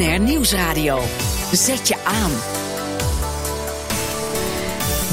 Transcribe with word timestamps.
BNR 0.00 0.20
Nieuwsradio. 0.20 1.00
Zet 1.52 1.88
je 1.88 1.94
aan. 2.04 2.30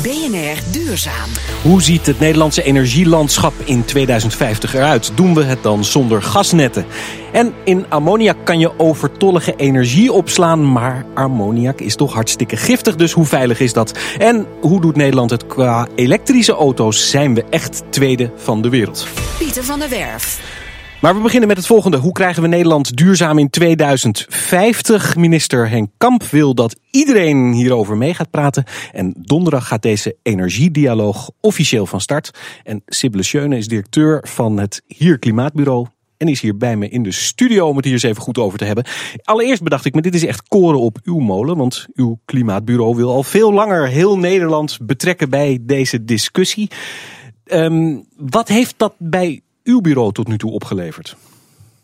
BNR 0.01 0.71
Duurzaam. 0.71 1.29
Hoe 1.61 1.81
ziet 1.81 2.05
het 2.05 2.19
Nederlandse 2.19 2.63
energielandschap 2.63 3.53
in 3.63 3.85
2050 3.85 4.73
eruit? 4.73 5.11
Doen 5.15 5.33
we 5.33 5.43
het 5.43 5.63
dan 5.63 5.83
zonder 5.83 6.21
gasnetten? 6.21 6.85
En 7.31 7.53
in 7.63 7.85
ammoniak 7.89 8.37
kan 8.43 8.59
je 8.59 8.79
overtollige 8.79 9.55
energie 9.55 10.11
opslaan, 10.11 10.71
maar 10.71 11.05
ammoniak 11.13 11.79
is 11.79 11.95
toch 11.95 12.13
hartstikke 12.13 12.57
giftig, 12.57 12.95
dus 12.95 13.11
hoe 13.11 13.25
veilig 13.25 13.59
is 13.59 13.73
dat? 13.73 13.97
En 14.17 14.45
hoe 14.61 14.81
doet 14.81 14.95
Nederland 14.95 15.29
het 15.29 15.47
qua 15.47 15.87
elektrische 15.95 16.53
auto's? 16.53 17.09
Zijn 17.09 17.33
we 17.33 17.43
echt 17.49 17.83
tweede 17.89 18.31
van 18.35 18.61
de 18.61 18.69
wereld? 18.69 19.07
Pieter 19.37 19.63
van 19.63 19.79
der 19.79 19.89
Werf. 19.89 20.65
Maar 21.01 21.15
we 21.15 21.21
beginnen 21.21 21.47
met 21.47 21.57
het 21.57 21.65
volgende. 21.65 21.97
Hoe 21.97 22.11
krijgen 22.11 22.41
we 22.41 22.47
Nederland 22.47 22.95
duurzaam 22.95 23.37
in 23.37 23.49
2050? 23.49 25.15
Minister 25.15 25.69
Henk 25.69 25.89
Kamp 25.97 26.23
wil 26.23 26.53
dat 26.53 26.79
iedereen 26.91 27.51
hierover 27.51 27.97
mee 27.97 28.13
gaat 28.13 28.29
praten. 28.29 28.63
En 28.91 29.13
donderdag 29.17 29.67
gaat 29.67 29.81
deze 29.81 30.15
energiedialoog 30.23 31.31
officieel 31.41 31.85
van 31.85 32.01
start. 32.01 32.31
En 32.63 32.81
Sibylle 32.85 33.23
Schöne 33.23 33.57
is 33.57 33.67
directeur 33.67 34.25
van 34.27 34.59
het 34.59 34.81
Hier 34.87 35.19
Klimaatbureau. 35.19 35.87
En 36.17 36.27
is 36.27 36.41
hier 36.41 36.57
bij 36.57 36.77
me 36.77 36.89
in 36.89 37.03
de 37.03 37.11
studio 37.11 37.67
om 37.67 37.75
het 37.75 37.85
hier 37.85 37.93
eens 37.93 38.03
even 38.03 38.21
goed 38.21 38.37
over 38.37 38.57
te 38.57 38.65
hebben. 38.65 38.85
Allereerst 39.23 39.63
bedacht 39.63 39.85
ik 39.85 39.93
me, 39.93 40.01
dit 40.01 40.15
is 40.15 40.25
echt 40.25 40.47
koren 40.47 40.79
op 40.79 40.97
uw 41.03 41.19
molen. 41.19 41.57
Want 41.57 41.87
uw 41.93 42.19
klimaatbureau 42.25 42.95
wil 42.95 43.09
al 43.09 43.23
veel 43.23 43.53
langer 43.53 43.87
heel 43.87 44.17
Nederland 44.17 44.77
betrekken 44.81 45.29
bij 45.29 45.59
deze 45.61 46.03
discussie. 46.03 46.69
Um, 47.51 48.05
wat 48.15 48.47
heeft 48.47 48.73
dat 48.77 48.93
bij 48.97 49.41
uw 49.67 49.81
bureau 49.81 50.11
tot 50.11 50.27
nu 50.27 50.37
toe 50.37 50.51
opgeleverd? 50.51 51.15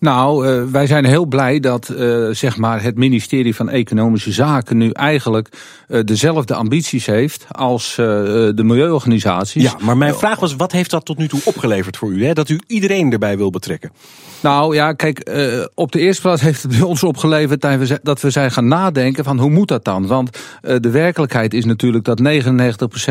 Nou, 0.03 0.47
uh, 0.47 0.63
wij 0.71 0.87
zijn 0.87 1.05
heel 1.05 1.25
blij 1.25 1.59
dat 1.59 1.89
uh, 1.89 2.29
zeg 2.31 2.57
maar 2.57 2.81
het 2.81 2.97
ministerie 2.97 3.55
van 3.55 3.69
Economische 3.69 4.31
Zaken 4.31 4.77
nu 4.77 4.89
eigenlijk 4.89 5.49
uh, 5.87 5.99
dezelfde 6.03 6.53
ambities 6.53 7.05
heeft 7.05 7.45
als 7.51 7.95
de 7.95 8.63
milieuorganisaties. 8.63 9.63
Ja, 9.63 9.75
maar 9.81 9.97
mijn 9.97 10.15
vraag 10.15 10.39
was: 10.39 10.55
wat 10.55 10.71
heeft 10.71 10.89
dat 10.89 11.05
tot 11.05 11.17
nu 11.17 11.27
toe 11.27 11.41
opgeleverd 11.43 11.97
voor 11.97 12.11
u? 12.11 12.25
Hè? 12.25 12.33
Dat 12.33 12.49
u 12.49 12.59
iedereen 12.67 13.11
erbij 13.11 13.37
wil 13.37 13.49
betrekken? 13.49 13.91
Nou 14.39 14.75
ja, 14.75 14.93
kijk, 14.93 15.31
op 15.75 15.91
de 15.91 15.99
eerste 15.99 16.21
plaats 16.21 16.41
heeft 16.41 16.61
het 16.63 16.71
bij 16.71 16.81
ons 16.81 17.03
opgeleverd 17.03 17.65
dat 18.03 18.21
we 18.21 18.29
zijn 18.29 18.51
gaan 18.51 18.67
nadenken 18.67 19.23
van 19.23 19.39
hoe 19.39 19.49
moet 19.49 19.67
dat 19.67 19.85
dan? 19.85 20.07
Want 20.07 20.37
de 20.61 20.89
werkelijkheid 20.89 21.53
is 21.53 21.65
natuurlijk 21.65 22.03
dat 22.03 22.21
99% 22.21 22.23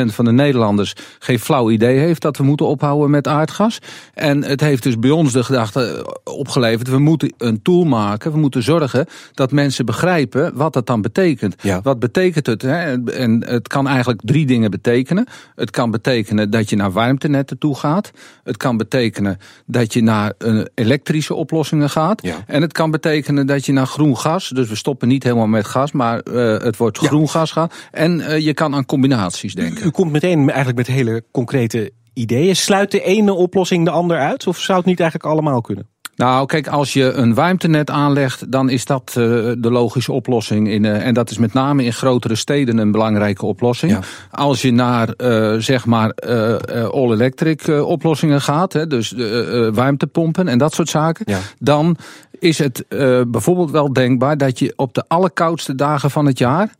van 0.04 0.24
de 0.24 0.32
Nederlanders 0.32 0.94
geen 1.18 1.38
flauw 1.38 1.70
idee 1.70 1.98
heeft 1.98 2.22
dat 2.22 2.36
we 2.36 2.44
moeten 2.44 2.66
ophouden 2.66 3.10
met 3.10 3.28
aardgas. 3.28 3.78
En 4.14 4.44
het 4.44 4.60
heeft 4.60 4.82
dus 4.82 4.98
bij 4.98 5.10
ons 5.10 5.32
de 5.32 5.44
gedachte 5.44 6.06
opgeleverd, 6.24 6.81
we 6.88 6.98
moeten 6.98 7.34
een 7.38 7.62
tool 7.62 7.84
maken, 7.84 8.32
we 8.32 8.38
moeten 8.38 8.62
zorgen 8.62 9.06
dat 9.32 9.52
mensen 9.52 9.86
begrijpen 9.86 10.56
wat 10.56 10.72
dat 10.72 10.86
dan 10.86 11.02
betekent. 11.02 11.62
Ja. 11.62 11.80
Wat 11.82 11.98
betekent 11.98 12.46
het? 12.46 12.62
Hè? 12.62 13.04
En 13.04 13.44
het 13.46 13.68
kan 13.68 13.86
eigenlijk 13.88 14.20
drie 14.24 14.46
dingen 14.46 14.70
betekenen. 14.70 15.26
Het 15.54 15.70
kan 15.70 15.90
betekenen 15.90 16.50
dat 16.50 16.70
je 16.70 16.76
naar 16.76 16.92
warmtenetten 16.92 17.58
toe 17.58 17.76
gaat. 17.76 18.10
Het 18.44 18.56
kan 18.56 18.76
betekenen 18.76 19.38
dat 19.66 19.92
je 19.92 20.02
naar 20.02 20.32
een 20.38 20.68
elektrisch 20.74 21.30
oplossingen 21.30 21.90
gaat. 21.90 22.22
Ja. 22.22 22.36
En 22.46 22.62
het 22.62 22.72
kan 22.72 22.90
betekenen 22.90 23.46
dat 23.46 23.66
je 23.66 23.72
naar 23.72 23.86
groen 23.86 24.18
gas, 24.18 24.48
dus 24.48 24.68
we 24.68 24.76
stoppen 24.76 25.08
niet 25.08 25.22
helemaal 25.22 25.46
met 25.46 25.66
gas, 25.66 25.92
maar 25.92 26.20
uh, 26.24 26.58
het 26.58 26.76
wordt 26.76 26.98
groen 26.98 27.28
gas 27.28 27.52
gaan. 27.52 27.68
En 27.90 28.18
uh, 28.18 28.38
je 28.38 28.54
kan 28.54 28.74
aan 28.74 28.86
combinaties 28.86 29.54
denken. 29.54 29.84
U, 29.84 29.86
u 29.86 29.90
komt 29.90 30.12
meteen 30.12 30.38
eigenlijk 30.38 30.76
met 30.76 30.86
hele 30.86 31.24
concrete 31.30 31.92
ideeën. 32.12 32.56
Sluit 32.56 32.90
de 32.90 33.02
ene 33.02 33.32
oplossing 33.32 33.84
de 33.84 33.90
ander 33.90 34.18
uit? 34.18 34.46
Of 34.46 34.58
zou 34.58 34.78
het 34.78 34.86
niet 34.86 35.00
eigenlijk 35.00 35.32
allemaal 35.32 35.60
kunnen? 35.60 35.91
Nou, 36.16 36.46
kijk, 36.46 36.68
als 36.68 36.92
je 36.92 37.12
een 37.12 37.34
warmtenet 37.34 37.90
aanlegt, 37.90 38.52
dan 38.52 38.68
is 38.68 38.84
dat 38.84 39.14
uh, 39.18 39.24
de 39.58 39.70
logische 39.70 40.12
oplossing. 40.12 40.68
In, 40.68 40.84
uh, 40.84 41.06
en 41.06 41.14
dat 41.14 41.30
is 41.30 41.38
met 41.38 41.52
name 41.52 41.84
in 41.84 41.92
grotere 41.92 42.34
steden 42.34 42.78
een 42.78 42.90
belangrijke 42.90 43.46
oplossing. 43.46 43.92
Ja. 43.92 44.00
Als 44.30 44.62
je 44.62 44.72
naar, 44.72 45.14
uh, 45.16 45.54
zeg 45.58 45.86
maar, 45.86 46.14
all-electric 46.90 47.68
oplossingen 47.68 48.40
gaat, 48.40 48.72
hè, 48.72 48.86
dus 48.86 49.14
warmtepompen 49.72 50.48
en 50.48 50.58
dat 50.58 50.74
soort 50.74 50.88
zaken, 50.88 51.24
ja. 51.28 51.38
dan 51.58 51.96
is 52.38 52.58
het 52.58 52.84
bijvoorbeeld 53.28 53.70
wel 53.70 53.92
denkbaar 53.92 54.36
dat 54.38 54.58
je 54.58 54.72
op 54.76 54.94
de 54.94 55.04
allerkoudste 55.08 55.74
dagen 55.74 56.10
van 56.10 56.26
het 56.26 56.38
jaar 56.38 56.74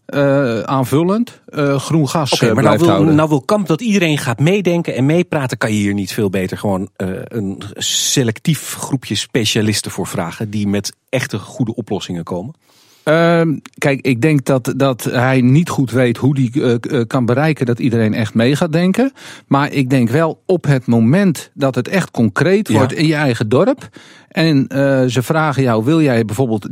aanvullend 0.65 1.41
groen 1.77 2.09
gas 2.09 2.33
okay, 2.33 2.51
maar 2.51 2.63
blijft 2.63 2.79
nou 2.79 2.87
wil, 2.87 2.95
houden. 2.95 3.15
Nou 3.15 3.29
wil 3.29 3.41
Kamp 3.41 3.67
dat 3.67 3.81
iedereen 3.81 4.19
gaat 4.19 4.41
meedenken 4.41 4.95
en 4.95 5.07
meepraten. 5.07 5.59
Kan 5.59 5.73
je 5.73 5.79
hier 5.79 5.95
niet 5.95 6.13
veel 6.13 6.31
beter 6.31 6.59
gewoon 6.59 6.89
een 6.97 7.63
selectief 7.77 8.75
groepje 8.75 9.15
specialisten 9.23 9.91
voor 9.91 10.07
vragen 10.07 10.51
die 10.51 10.67
met 10.67 10.93
echte 11.09 11.39
goede 11.39 11.75
oplossingen 11.75 12.25
komen? 12.25 12.55
Uh, 13.05 13.41
kijk, 13.79 14.01
ik 14.01 14.21
denk 14.21 14.45
dat, 14.45 14.73
dat 14.77 15.05
hij 15.05 15.41
niet 15.41 15.69
goed 15.69 15.91
weet 15.91 16.17
hoe 16.17 16.39
hij 16.53 16.79
uh, 16.91 17.03
kan 17.07 17.25
bereiken 17.27 17.67
dat 17.67 17.79
iedereen 17.79 18.15
echt 18.15 18.35
mee 18.35 18.57
gaat 18.57 18.73
denken. 18.73 19.13
Maar 19.47 19.73
ik 19.73 19.91
denk 19.91 20.09
wel 20.09 20.43
op 20.47 20.65
het 20.65 20.87
moment 20.87 21.51
dat 21.55 21.75
het 21.75 21.89
echt 21.89 22.11
concreet 22.11 22.69
Ja. 22.69 22.75
wordt 22.75 22.93
in 22.93 23.07
je 23.07 23.15
eigen 23.15 23.49
dorp. 23.49 23.89
En 24.29 24.57
uh, 24.75 25.05
ze 25.05 25.23
vragen 25.23 25.63
jou, 25.63 25.85
wil 25.85 26.01
jij 26.03 26.25
bijvoorbeeld 26.25 26.69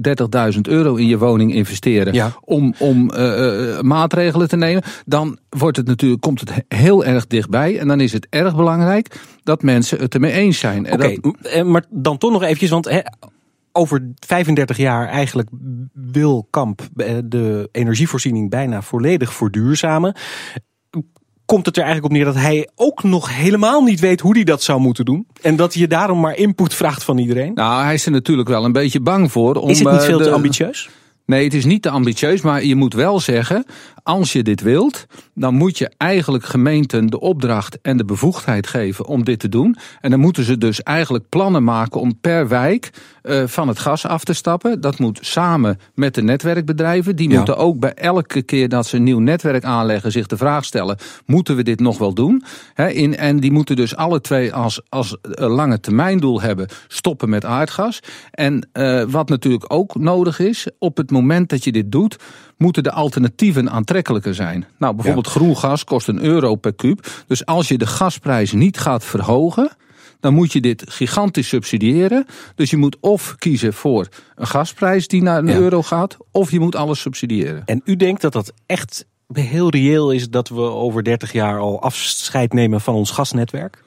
30.000 0.55 0.61
euro 0.61 0.95
in 0.95 1.07
je 1.07 1.19
woning 1.19 1.55
investeren 1.55 2.13
Ja. 2.15 2.33
om, 2.45 2.75
om 2.79 3.11
uh, 3.17 3.81
maatregelen 3.81 4.49
te 4.49 4.57
nemen. 4.57 4.83
Dan 5.07 5.39
wordt 5.49 5.77
het 5.77 5.87
natuurlijk, 5.87 6.21
komt 6.21 6.41
het 6.41 6.53
heel 6.69 7.05
erg 7.05 7.27
dichtbij. 7.27 7.79
En 7.79 7.89
dan 7.89 8.01
is 8.01 8.13
het 8.13 8.27
erg 8.31 8.57
belangrijk 8.57 9.21
dat 9.43 9.63
mensen 9.63 9.99
het 9.99 10.15
ermee 10.15 10.33
eens 10.33 10.59
zijn. 10.59 10.93
Oké, 10.93 11.17
dat- 11.21 11.65
maar 11.65 11.85
dan 11.91 12.19
toch 12.19 12.33
nog 12.33 12.43
eventjes, 12.43 12.71
want 12.71 13.03
over 13.73 14.13
35 14.27 14.77
jaar 14.77 15.09
eigenlijk 15.09 15.49
wil 15.93 16.47
Kamp 16.51 16.89
eh, 16.97 17.17
de 17.25 17.69
energievoorziening 17.73 18.51
bijna 18.51 18.83
volledig 18.83 19.35
verduurzamen. 19.35 20.17
Komt 21.45 21.67
het 21.67 21.77
er 21.77 21.83
eigenlijk 21.83 22.13
op 22.13 22.19
neer 22.19 22.33
dat 22.33 22.43
hij 22.43 22.69
ook 22.75 23.03
nog 23.03 23.37
helemaal 23.37 23.83
niet 23.83 24.01
weet 24.01 24.21
hoe 24.21 24.35
hij 24.35 24.45
dat 24.45 24.63
zou 24.63 24.81
moeten 24.81 25.05
doen? 25.05 25.27
En 25.43 25.57
dat 25.57 25.75
je 25.75 25.89
daarom 25.89 26.21
maar 26.21 26.37
input 26.37 26.75
vraagt 26.75 27.05
van 27.05 27.19
iedereen? 27.19 27.55
Nou, 27.55 27.85
hij 27.85 27.95
is 27.95 28.07
er 28.07 28.13
natuurlijk 28.13 28.49
wel 28.49 28.65
een 28.65 28.73
beetje 28.73 29.01
bang 29.01 29.33
voor. 29.33 29.55
Om, 29.55 29.69
Is 29.69 29.79
het 29.79 29.91
niet 29.91 30.01
eh, 30.01 30.07
veel 30.07 30.21
te 30.21 30.31
ambitieus? 30.31 30.91
Nee, 31.27 31.45
het 31.45 31.55
is 31.55 31.65
niet 31.65 31.83
te 31.83 31.91
ambitieus, 31.91 32.41
maar 32.41 32.65
je 32.65 32.75
moet 32.75 32.95
wel 32.95 33.21
zeggen, 33.21 33.65
als 34.03 34.33
je 34.33 34.43
dit 34.43 34.61
wilt, 34.61 35.07
dan 35.35 35.55
moet 35.55 35.79
je 35.79 35.91
eigenlijk 35.97 36.45
gemeenten 36.45 37.07
de 37.07 37.21
opdracht 37.21 37.79
en 37.83 37.97
de 37.97 38.05
bevoegdheid 38.05 38.67
geven 38.67 39.07
om 39.07 39.25
dit 39.25 39.39
te 39.39 39.49
doen. 39.49 39.77
En 40.01 40.11
dan 40.11 40.21
moeten 40.21 40.45
ze 40.45 40.59
dus 40.59 40.83
eigenlijk 40.83 41.29
plannen 41.29 41.65
maken 41.65 42.01
om 42.01 42.19
per 42.21 42.49
wijk 42.49 42.91
uh, 43.23 43.43
van 43.47 43.69
het 43.69 43.79
gas 43.79 44.07
af 44.07 44.25
te 44.25 44.33
stappen. 44.33 44.81
Dat 44.81 44.99
moet 44.99 45.19
samen 45.23 45.79
met 45.95 46.15
de 46.15 46.23
netwerkbedrijven. 46.23 47.17
Die 47.17 47.29
Ja. 47.31 47.37
moeten 47.37 47.57
ook 47.57 47.79
bij 47.79 47.95
elke 47.95 48.43
keer 48.43 48.69
dat 48.69 48.87
ze 48.87 48.97
een 48.97 49.03
nieuw 49.03 49.19
netwerk 49.19 49.65
aanleggen 49.65 50.13
zich 50.13 50.27
de 50.27 50.37
vraag 50.37 50.65
stellen, 50.65 50.99
moeten 51.27 51.57
we 51.57 51.63
dit 51.63 51.81
nog 51.81 51.99
wel 51.99 52.15
doen? 52.15 52.43
He, 52.75 52.89
in, 52.89 53.17
en 53.17 53.41
die 53.41 53.53
moeten 53.53 53.77
dus 53.77 53.97
alle 53.97 54.21
twee 54.21 54.55
als, 54.55 54.81
als 54.89 55.17
uh, 55.23 55.55
lange 55.55 55.81
termijndoel 55.81 56.41
hebben, 56.41 56.69
stoppen 56.89 57.29
met 57.29 57.45
aardgas. 57.45 58.01
En 58.31 58.69
uh, 58.73 59.03
wat 59.09 59.29
natuurlijk 59.29 59.65
ook 59.73 59.95
nodig 59.95 60.39
is, 60.39 60.67
op 60.79 60.97
het 60.97 61.11
moment 61.11 61.49
dat 61.49 61.65
je 61.65 61.73
dit 61.73 61.93
doet, 61.93 62.17
moeten 62.61 62.83
de 62.83 62.93
alternatieven 62.93 63.71
aantrekkelijker 63.71 64.35
zijn. 64.35 64.67
Nou, 64.79 64.95
bijvoorbeeld 64.95 65.27
ja. 65.27 65.33
groen 65.33 65.57
gas 65.57 65.85
kost 65.85 66.09
een 66.09 66.25
euro 66.25 66.55
per 66.55 66.75
kuub. 66.75 67.07
Dus 67.27 67.47
als 67.47 67.69
je 67.69 67.79
de 67.79 67.87
gasprijs 67.87 68.53
niet 68.53 68.79
gaat 68.79 69.05
verhogen, 69.05 69.71
dan 70.21 70.35
moet 70.35 70.53
je 70.53 70.61
dit 70.61 70.85
gigantisch 70.87 71.49
subsidiëren. 71.49 72.27
Dus 72.55 72.71
je 72.71 72.77
moet 72.77 72.97
of 73.01 73.35
kiezen 73.39 73.73
voor 73.73 74.09
een 74.35 74.47
gasprijs 74.47 75.09
die 75.09 75.23
naar 75.23 75.39
een 75.39 75.47
ja. 75.47 75.57
euro 75.57 75.83
gaat, 75.83 76.17
of 76.31 76.51
je 76.51 76.61
moet 76.61 76.77
alles 76.77 77.01
subsidiëren. 77.01 77.63
En 77.65 77.81
u 77.85 77.97
denkt 77.97 78.21
dat 78.21 78.33
dat 78.33 78.53
echt 78.67 79.07
heel 79.33 79.71
reëel 79.71 80.11
is 80.11 80.31
dat 80.31 80.49
we 80.49 80.61
over 80.61 81.05
30 81.05 81.33
jaar 81.33 81.59
al 81.59 81.83
afscheid 81.83 82.53
nemen 82.53 82.81
van 82.81 82.95
ons 82.95 83.11
gasnetwerk? 83.11 83.83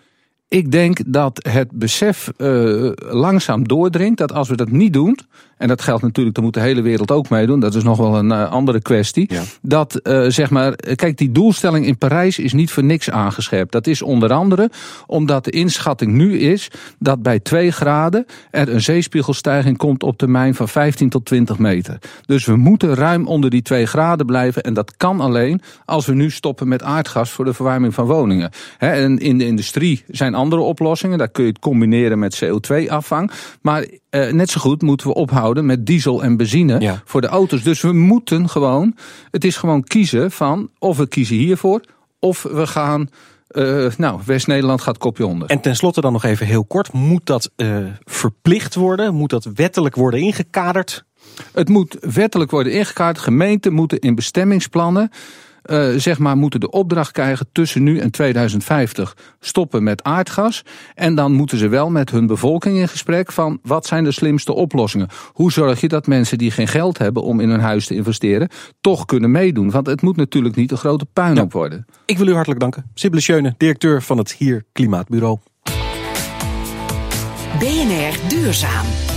Ik 0.47 0.71
denk 0.71 0.99
dat 1.07 1.47
het 1.49 1.71
besef 1.71 2.31
uh, 2.37 2.91
langzaam 2.95 3.67
doordringt 3.67 4.17
dat 4.17 4.31
als 4.31 4.49
we 4.49 4.55
dat 4.55 4.71
niet 4.71 4.93
doen, 4.93 5.19
en 5.63 5.69
dat 5.69 5.81
geldt 5.81 6.01
natuurlijk, 6.01 6.35
dan 6.35 6.43
moet 6.43 6.53
de 6.53 6.59
hele 6.59 6.81
wereld 6.81 7.11
ook 7.11 7.29
meedoen, 7.29 7.59
dat 7.59 7.75
is 7.75 7.83
nog 7.83 7.97
wel 7.97 8.17
een 8.17 8.29
uh, 8.29 8.51
andere 8.51 8.81
kwestie. 8.81 9.33
Ja. 9.33 9.41
Dat 9.61 9.99
uh, 10.03 10.25
zeg 10.27 10.49
maar, 10.49 10.75
kijk, 10.75 11.17
die 11.17 11.31
doelstelling 11.31 11.85
in 11.85 11.97
Parijs 11.97 12.39
is 12.39 12.53
niet 12.53 12.71
voor 12.71 12.83
niks 12.83 13.09
aangescherpt. 13.09 13.71
Dat 13.71 13.87
is 13.87 14.01
onder 14.01 14.33
andere 14.33 14.69
omdat 15.07 15.45
de 15.45 15.51
inschatting 15.51 16.13
nu 16.13 16.39
is 16.39 16.71
dat 16.99 17.21
bij 17.21 17.39
2 17.39 17.71
graden 17.71 18.25
er 18.51 18.69
een 18.69 18.81
zeespiegelstijging 18.81 19.77
komt 19.77 20.03
op 20.03 20.17
termijn 20.17 20.55
van 20.55 20.67
15 20.67 21.09
tot 21.09 21.25
20 21.25 21.57
meter. 21.57 21.99
Dus 22.25 22.45
we 22.45 22.55
moeten 22.55 22.95
ruim 22.95 23.27
onder 23.27 23.49
die 23.49 23.61
2 23.61 23.85
graden 23.85 24.25
blijven. 24.25 24.63
En 24.63 24.73
dat 24.73 24.97
kan 24.97 25.19
alleen 25.19 25.61
als 25.85 26.05
we 26.05 26.13
nu 26.13 26.29
stoppen 26.29 26.67
met 26.67 26.83
aardgas 26.83 27.29
voor 27.29 27.45
de 27.45 27.53
verwarming 27.53 27.93
van 27.93 28.05
woningen. 28.05 28.51
He, 28.77 28.91
en 28.91 29.17
in 29.17 29.37
de 29.37 29.45
industrie 29.45 30.03
zijn 30.07 30.35
andere 30.35 30.61
oplossingen. 30.61 31.17
Daar 31.17 31.29
kun 31.29 31.43
je 31.43 31.49
het 31.49 31.59
combineren 31.59 32.19
met 32.19 32.43
CO2-afvang. 32.43 33.31
Maar 33.61 33.85
uh, 34.13 34.31
net 34.31 34.49
zo 34.49 34.59
goed 34.61 34.81
moeten 34.81 35.07
we 35.07 35.13
ophouden 35.13 35.52
met 35.61 35.85
diesel 35.85 36.23
en 36.23 36.37
benzine 36.37 36.79
ja. 36.79 37.01
voor 37.05 37.21
de 37.21 37.27
auto's. 37.27 37.63
Dus 37.63 37.81
we 37.81 37.93
moeten 37.93 38.49
gewoon, 38.49 38.95
het 39.31 39.43
is 39.43 39.55
gewoon 39.57 39.83
kiezen 39.83 40.31
van 40.31 40.69
of 40.79 40.97
we 40.97 41.07
kiezen 41.07 41.35
hiervoor 41.35 41.81
of 42.19 42.43
we 42.43 42.67
gaan 42.67 43.09
Uh, 43.55 43.91
nou, 43.97 44.21
West-Nederland 44.25 44.81
gaat 44.81 44.97
kopje 44.97 45.25
onder. 45.25 45.49
En 45.49 45.61
tenslotte 45.61 46.01
dan 46.01 46.11
nog 46.11 46.23
even 46.23 46.45
heel 46.45 46.65
kort. 46.65 46.93
Moet 46.93 47.25
dat 47.25 47.51
uh, 47.57 47.77
verplicht 48.03 48.75
worden? 48.75 49.13
Moet 49.13 49.29
dat 49.29 49.47
wettelijk 49.55 49.95
worden 49.95 50.19
ingekaderd? 50.19 51.05
Het 51.53 51.69
moet 51.69 51.97
wettelijk 51.99 52.51
worden 52.51 52.73
ingekaderd. 52.73 53.19
Gemeenten 53.19 53.73
moeten 53.73 53.99
in 53.99 54.15
bestemmingsplannen 54.15 55.09
uh, 55.65 55.89
zeg 55.97 56.19
maar, 56.19 56.37
moeten 56.37 56.59
de 56.59 56.69
opdracht 56.69 57.11
krijgen 57.11 57.47
tussen 57.51 57.83
nu 57.83 57.99
en 57.99 58.11
2050 58.11 59.17
stoppen 59.39 59.83
met 59.83 60.03
aardgas. 60.03 60.63
En 60.95 61.15
dan 61.15 61.31
moeten 61.31 61.57
ze 61.57 61.67
wel 61.67 61.89
met 61.89 62.11
hun 62.11 62.27
bevolking 62.27 62.77
in 62.77 62.87
gesprek 62.87 63.31
van 63.31 63.59
wat 63.63 63.85
zijn 63.85 64.03
de 64.03 64.11
slimste 64.11 64.53
oplossingen. 64.53 65.07
Hoe 65.33 65.51
zorg 65.51 65.81
je 65.81 65.87
dat 65.87 66.07
mensen 66.07 66.37
die 66.37 66.51
geen 66.51 66.67
geld 66.67 66.97
hebben 66.97 67.23
om 67.23 67.39
in 67.39 67.49
hun 67.49 67.59
huis 67.59 67.87
te 67.87 67.95
investeren, 67.95 68.49
toch 68.81 69.05
kunnen 69.05 69.31
meedoen? 69.31 69.71
Want 69.71 69.87
het 69.87 70.01
moet 70.01 70.15
natuurlijk 70.15 70.55
niet 70.55 70.71
een 70.71 70.77
grote 70.77 71.05
puinhoop 71.13 71.51
ja. 71.51 71.57
worden. 71.57 71.85
Ik 72.05 72.17
wil 72.17 72.27
u 72.27 72.33
hartelijk 72.33 72.59
danken. 72.59 72.85
Sibylle 72.93 73.21
Schöne, 73.21 73.53
directeur 73.57 74.01
van 74.01 74.17
het 74.17 74.33
Hier 74.33 74.63
Klimaatbureau. 74.71 75.37
BNR 77.59 78.27
Duurzaam. 78.27 79.12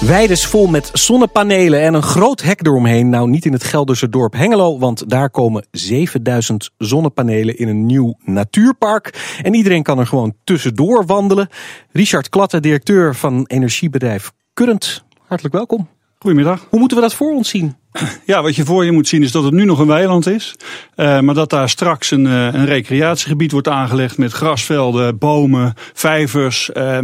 Weides 0.00 0.46
vol 0.46 0.66
met 0.66 0.90
zonnepanelen 0.92 1.80
en 1.80 1.94
een 1.94 2.02
groot 2.02 2.42
hek 2.42 2.66
eromheen. 2.66 3.08
Nou, 3.08 3.28
niet 3.28 3.44
in 3.44 3.52
het 3.52 3.64
Gelderse 3.64 4.08
dorp 4.08 4.32
Hengelo, 4.32 4.78
want 4.78 5.10
daar 5.10 5.30
komen 5.30 5.66
7000 5.70 6.70
zonnepanelen 6.78 7.58
in 7.58 7.68
een 7.68 7.86
nieuw 7.86 8.14
natuurpark. 8.24 9.36
En 9.42 9.54
iedereen 9.54 9.82
kan 9.82 9.98
er 9.98 10.06
gewoon 10.06 10.34
tussendoor 10.44 11.06
wandelen. 11.06 11.48
Richard 11.92 12.28
Klatte, 12.28 12.60
directeur 12.60 13.14
van 13.14 13.44
energiebedrijf 13.46 14.32
Current. 14.54 15.04
Hartelijk 15.26 15.54
welkom. 15.54 15.88
Goedemiddag. 16.18 16.66
Hoe 16.70 16.78
moeten 16.78 16.96
we 16.96 17.02
dat 17.02 17.14
voor 17.14 17.32
ons 17.32 17.48
zien? 17.48 17.76
Ja, 18.24 18.42
wat 18.42 18.56
je 18.56 18.64
voor 18.64 18.84
je 18.84 18.92
moet 18.92 19.08
zien 19.08 19.22
is 19.22 19.32
dat 19.32 19.44
het 19.44 19.52
nu 19.52 19.64
nog 19.64 19.78
een 19.78 19.86
weiland 19.86 20.26
is. 20.26 20.56
Uh, 20.96 21.20
maar 21.20 21.34
dat 21.34 21.50
daar 21.50 21.68
straks 21.68 22.10
een, 22.10 22.24
uh, 22.24 22.44
een 22.44 22.66
recreatiegebied 22.66 23.52
wordt 23.52 23.68
aangelegd 23.68 24.18
met 24.18 24.32
grasvelden, 24.32 25.18
bomen, 25.18 25.74
vijvers. 25.92 26.70
Uh, 26.74 26.96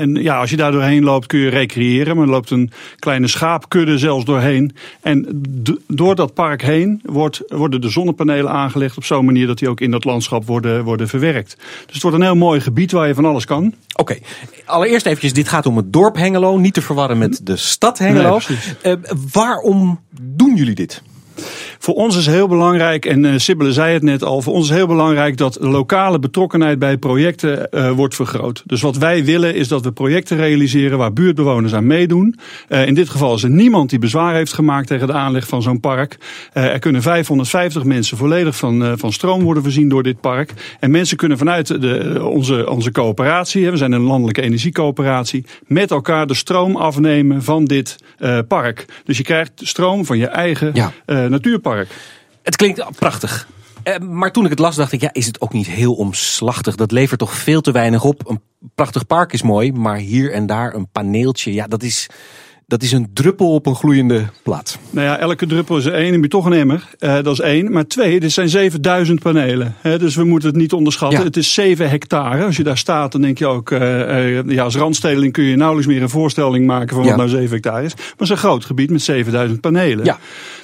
en 0.00 0.14
ja, 0.14 0.38
als 0.40 0.50
je 0.50 0.56
daar 0.56 0.72
doorheen 0.72 1.04
loopt 1.04 1.26
kun 1.26 1.38
je 1.38 1.48
recreëren. 1.48 2.16
Maar 2.16 2.24
er 2.24 2.30
loopt 2.30 2.50
een 2.50 2.70
kleine 2.98 3.26
schaapkudde 3.26 3.98
zelfs 3.98 4.24
doorheen. 4.24 4.72
En 5.02 5.42
door 5.86 6.14
dat 6.14 6.34
park 6.34 6.62
heen 6.62 7.00
wordt, 7.04 7.42
worden 7.48 7.80
de 7.80 7.88
zonnepanelen 7.88 8.50
aangelegd 8.50 8.96
op 8.96 9.04
zo'n 9.04 9.24
manier 9.24 9.46
dat 9.46 9.58
die 9.58 9.68
ook 9.68 9.80
in 9.80 9.90
dat 9.90 10.04
landschap 10.04 10.46
worden, 10.46 10.84
worden 10.84 11.08
verwerkt. 11.08 11.56
Dus 11.84 11.94
het 11.94 12.02
wordt 12.02 12.16
een 12.16 12.22
heel 12.22 12.36
mooi 12.36 12.60
gebied 12.60 12.92
waar 12.92 13.08
je 13.08 13.14
van 13.14 13.24
alles 13.24 13.44
kan. 13.44 13.74
Oké, 14.00 14.12
okay. 14.12 14.22
allereerst 14.64 15.06
eventjes, 15.06 15.32
dit 15.32 15.48
gaat 15.48 15.66
om 15.66 15.76
het 15.76 15.92
dorp 15.92 16.16
Hengelo, 16.16 16.56
niet 16.56 16.74
te 16.74 16.82
verwarren 16.82 17.18
met 17.18 17.40
de 17.42 17.56
stad 17.56 17.98
Hengelo. 17.98 18.40
Nee, 18.82 18.96
waarom 19.32 20.00
doen 20.20 20.56
jullie 20.56 20.74
dit? 20.74 21.02
Voor 21.78 21.94
ons 21.94 22.16
is 22.16 22.26
heel 22.26 22.48
belangrijk, 22.48 23.04
en 23.04 23.24
uh, 23.24 23.32
Sibylle 23.36 23.72
zei 23.72 23.92
het 23.92 24.02
net 24.02 24.24
al, 24.24 24.42
voor 24.42 24.52
ons 24.52 24.68
is 24.68 24.76
heel 24.76 24.86
belangrijk 24.86 25.36
dat 25.36 25.54
de 25.54 25.68
lokale 25.68 26.18
betrokkenheid 26.18 26.78
bij 26.78 26.96
projecten 26.96 27.68
uh, 27.70 27.90
wordt 27.90 28.14
vergroot. 28.14 28.62
Dus 28.66 28.82
wat 28.82 28.96
wij 28.96 29.24
willen 29.24 29.54
is 29.54 29.68
dat 29.68 29.84
we 29.84 29.92
projecten 29.92 30.36
realiseren 30.36 30.98
waar 30.98 31.12
buurtbewoners 31.12 31.74
aan 31.74 31.86
meedoen. 31.86 32.38
Uh, 32.68 32.86
in 32.86 32.94
dit 32.94 33.08
geval 33.08 33.34
is 33.34 33.42
er 33.42 33.50
niemand 33.50 33.90
die 33.90 33.98
bezwaar 33.98 34.34
heeft 34.34 34.52
gemaakt 34.52 34.86
tegen 34.86 35.06
de 35.06 35.12
aanleg 35.12 35.48
van 35.48 35.62
zo'n 35.62 35.80
park. 35.80 36.16
er 36.52 36.78
kunnen 36.78 37.02
550 37.02 37.84
mensen 37.84 38.16
volledig 38.16 38.56
van, 38.56 38.98
van 38.98 39.12
stroom 39.12 39.42
worden 39.42 39.62
voorzien 39.62 39.88
door 39.88 40.02
dit 40.02 40.20
park. 40.20 40.54
En 40.80 40.90
mensen 40.90 41.16
kunnen 41.16 41.38
vanuit 41.38 41.66
de, 41.80 42.20
onze, 42.24 42.70
onze 42.70 42.92
coöperatie, 42.92 43.70
we 43.70 43.76
zijn 43.76 43.92
een 43.92 44.00
landelijke 44.00 44.42
energiecoöperatie, 44.42 45.44
met 45.66 45.90
elkaar 45.90 46.26
de 46.26 46.34
stroom 46.34 46.76
afnemen 46.76 47.42
van 47.42 47.64
dit 47.64 47.96
park. 48.48 48.84
Dus 49.04 49.16
je 49.16 49.22
krijgt 49.22 49.52
stroom 49.54 50.04
van 50.04 50.18
je 50.18 50.26
eigen 50.26 50.70
ja. 50.74 50.92
natuurpark. 51.06 51.67
Het 52.42 52.56
klinkt 52.56 52.84
prachtig. 52.98 53.48
Uh, 53.84 53.98
maar 53.98 54.32
toen 54.32 54.44
ik 54.44 54.50
het 54.50 54.58
las, 54.58 54.76
dacht 54.76 54.92
ik, 54.92 55.00
ja, 55.00 55.12
is 55.12 55.26
het 55.26 55.40
ook 55.40 55.52
niet 55.52 55.66
heel 55.66 55.94
omslachtig? 55.94 56.74
Dat 56.74 56.92
levert 56.92 57.18
toch 57.18 57.34
veel 57.34 57.60
te 57.60 57.72
weinig 57.72 58.04
op. 58.04 58.28
Een 58.28 58.40
prachtig 58.74 59.06
park 59.06 59.32
is 59.32 59.42
mooi, 59.42 59.72
maar 59.72 59.96
hier 59.96 60.32
en 60.32 60.46
daar 60.46 60.74
een 60.74 60.88
paneeltje, 60.90 61.52
ja, 61.52 61.66
dat 61.66 61.82
is 61.82 62.08
dat 62.68 62.82
is 62.82 62.92
een 62.92 63.10
druppel 63.12 63.54
op 63.54 63.66
een 63.66 63.74
gloeiende 63.74 64.24
plaat. 64.42 64.78
Nou 64.90 65.06
ja, 65.06 65.18
elke 65.18 65.46
druppel 65.46 65.76
is 65.76 65.86
één. 65.86 66.12
Heb 66.12 66.22
je 66.22 66.28
toch 66.28 66.44
een 66.44 66.52
emmer. 66.52 66.88
Uh, 66.98 67.14
dat 67.14 67.32
is 67.32 67.40
één. 67.40 67.72
Maar 67.72 67.86
twee, 67.86 68.20
dit 68.20 68.32
zijn 68.32 68.48
7000 68.48 69.20
panelen. 69.20 69.74
Hè, 69.80 69.98
dus 69.98 70.16
we 70.16 70.24
moeten 70.24 70.48
het 70.48 70.58
niet 70.58 70.72
onderschatten. 70.72 71.18
Ja. 71.18 71.24
Het 71.24 71.36
is 71.36 71.54
7 71.54 71.90
hectare. 71.90 72.44
Als 72.44 72.56
je 72.56 72.62
daar 72.62 72.78
staat, 72.78 73.12
dan 73.12 73.20
denk 73.20 73.38
je 73.38 73.46
ook... 73.46 73.70
Uh, 73.70 73.80
uh, 73.80 74.50
ja, 74.50 74.62
als 74.62 74.76
randstedeling 74.76 75.32
kun 75.32 75.44
je 75.44 75.56
nauwelijks 75.56 75.92
meer 75.92 76.02
een 76.02 76.08
voorstelling 76.08 76.66
maken... 76.66 76.96
van 76.96 77.04
wat 77.04 77.16
nou 77.16 77.28
7 77.28 77.50
hectare 77.50 77.84
is. 77.84 77.94
Maar 77.94 78.04
het 78.10 78.20
is 78.20 78.28
een 78.28 78.36
groot 78.36 78.64
gebied 78.64 78.90
met 78.90 79.02
7000 79.02 79.60
panelen. 79.60 80.04
Ja. 80.04 80.18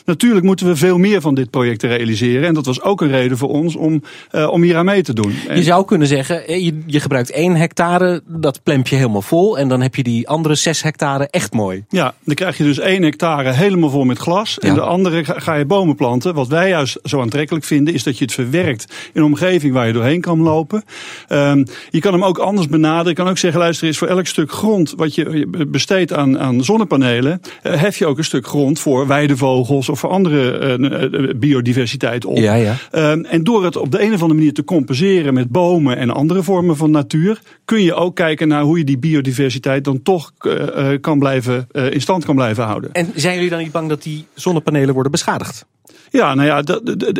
Natuurlijk 0.04 0.44
moeten 0.44 0.66
we 0.66 0.76
veel 0.76 0.98
meer 0.98 1.20
van 1.20 1.34
dit 1.34 1.50
project 1.50 1.82
realiseren. 1.82 2.48
En 2.48 2.54
dat 2.54 2.66
was 2.66 2.82
ook 2.82 3.00
een 3.00 3.08
reden 3.08 3.38
voor 3.38 3.48
ons 3.48 3.76
om, 3.76 4.02
om 4.50 4.62
hier 4.62 4.76
aan 4.76 4.84
mee 4.84 5.02
te 5.02 5.12
doen. 5.12 5.34
Je 5.54 5.62
zou 5.62 5.84
kunnen 5.84 6.08
zeggen, 6.08 6.62
je, 6.64 6.82
je 6.86 7.00
gebruikt 7.00 7.30
1 7.30 7.56
hectare. 7.56 8.22
Dat 8.26 8.62
plemp 8.62 8.88
je 8.88 8.96
helemaal 8.96 9.22
vol. 9.22 9.58
En 9.58 9.68
dan 9.68 9.80
heb 9.80 9.94
je 9.94 10.02
die 10.02 10.28
andere 10.28 10.54
6 10.54 10.82
hectare 10.82 11.28
echt 11.30 11.52
mooi. 11.52 11.84
Ja, 11.88 12.14
dan 12.24 12.34
krijg 12.34 12.56
je 12.56 12.64
dus 12.64 12.78
één 12.78 13.02
hectare 13.02 13.50
helemaal 13.52 13.90
vol 13.90 14.04
met 14.04 14.18
glas. 14.18 14.58
En 14.58 14.74
de 14.74 14.80
andere 14.80 15.24
ga 15.24 15.54
je 15.54 15.64
bomen 15.64 15.94
planten. 15.94 16.34
Wat 16.34 16.48
wij 16.48 16.68
juist 16.68 16.98
zo 17.02 17.20
aantrekkelijk 17.20 17.64
vinden, 17.64 17.94
is 17.94 18.02
dat 18.02 18.18
je 18.18 18.24
het 18.24 18.34
verwerkt 18.34 18.92
in 19.12 19.20
een 19.20 19.26
omgeving 19.26 19.72
waar 19.72 19.86
je 19.86 19.92
doorheen 19.92 20.20
kan 20.20 20.40
lopen. 20.40 20.84
Um, 21.28 21.64
je 21.90 22.00
kan 22.00 22.12
hem 22.12 22.24
ook 22.24 22.38
anders 22.38 22.68
benaderen. 22.68 23.08
Je 23.08 23.14
kan 23.14 23.28
ook 23.28 23.38
zeggen, 23.38 23.60
luister 23.60 23.86
eens, 23.86 23.98
voor 23.98 24.08
elk 24.08 24.26
stuk 24.26 24.52
grond 24.52 24.92
wat 24.96 25.14
je 25.14 25.46
besteedt 25.68 26.12
aan, 26.12 26.38
aan 26.38 26.64
zonnepanelen, 26.64 27.40
uh, 27.62 27.80
hef 27.80 27.98
je 27.98 28.06
ook 28.06 28.18
een 28.18 28.24
stuk 28.24 28.46
grond 28.46 28.80
voor 28.80 29.06
weidevogels 29.06 29.88
of 29.94 30.00
voor 30.00 30.10
andere 30.10 30.78
uh, 30.78 31.30
biodiversiteit 31.36 32.24
op. 32.24 32.36
Ja, 32.36 32.54
ja. 32.54 32.76
Um, 32.92 33.24
en 33.24 33.44
door 33.44 33.64
het 33.64 33.76
op 33.76 33.90
de 33.90 34.02
een 34.02 34.12
of 34.12 34.20
andere 34.20 34.34
manier 34.34 34.52
te 34.52 34.64
compenseren 34.64 35.34
met 35.34 35.48
bomen 35.48 35.96
en 35.96 36.10
andere 36.10 36.42
vormen 36.42 36.76
van 36.76 36.90
natuur, 36.90 37.40
kun 37.64 37.82
je 37.82 37.94
ook 37.94 38.16
kijken 38.16 38.48
naar 38.48 38.62
hoe 38.62 38.78
je 38.78 38.84
die 38.84 38.98
biodiversiteit 38.98 39.84
dan 39.84 40.02
toch 40.02 40.32
uh, 40.40 40.88
kan 41.00 41.18
blijven 41.18 41.66
in 41.90 42.00
stand 42.00 42.24
kan 42.24 42.34
blijven 42.34 42.64
houden. 42.64 42.92
En 42.92 43.12
zijn 43.14 43.34
jullie 43.34 43.50
dan 43.50 43.58
niet 43.58 43.72
bang 43.72 43.88
dat 43.88 44.02
die 44.02 44.24
zonnepanelen 44.34 44.94
worden 44.94 45.12
beschadigd? 45.12 45.66
Ja, 46.14 46.34
nou 46.34 46.46
ja, 46.48 46.62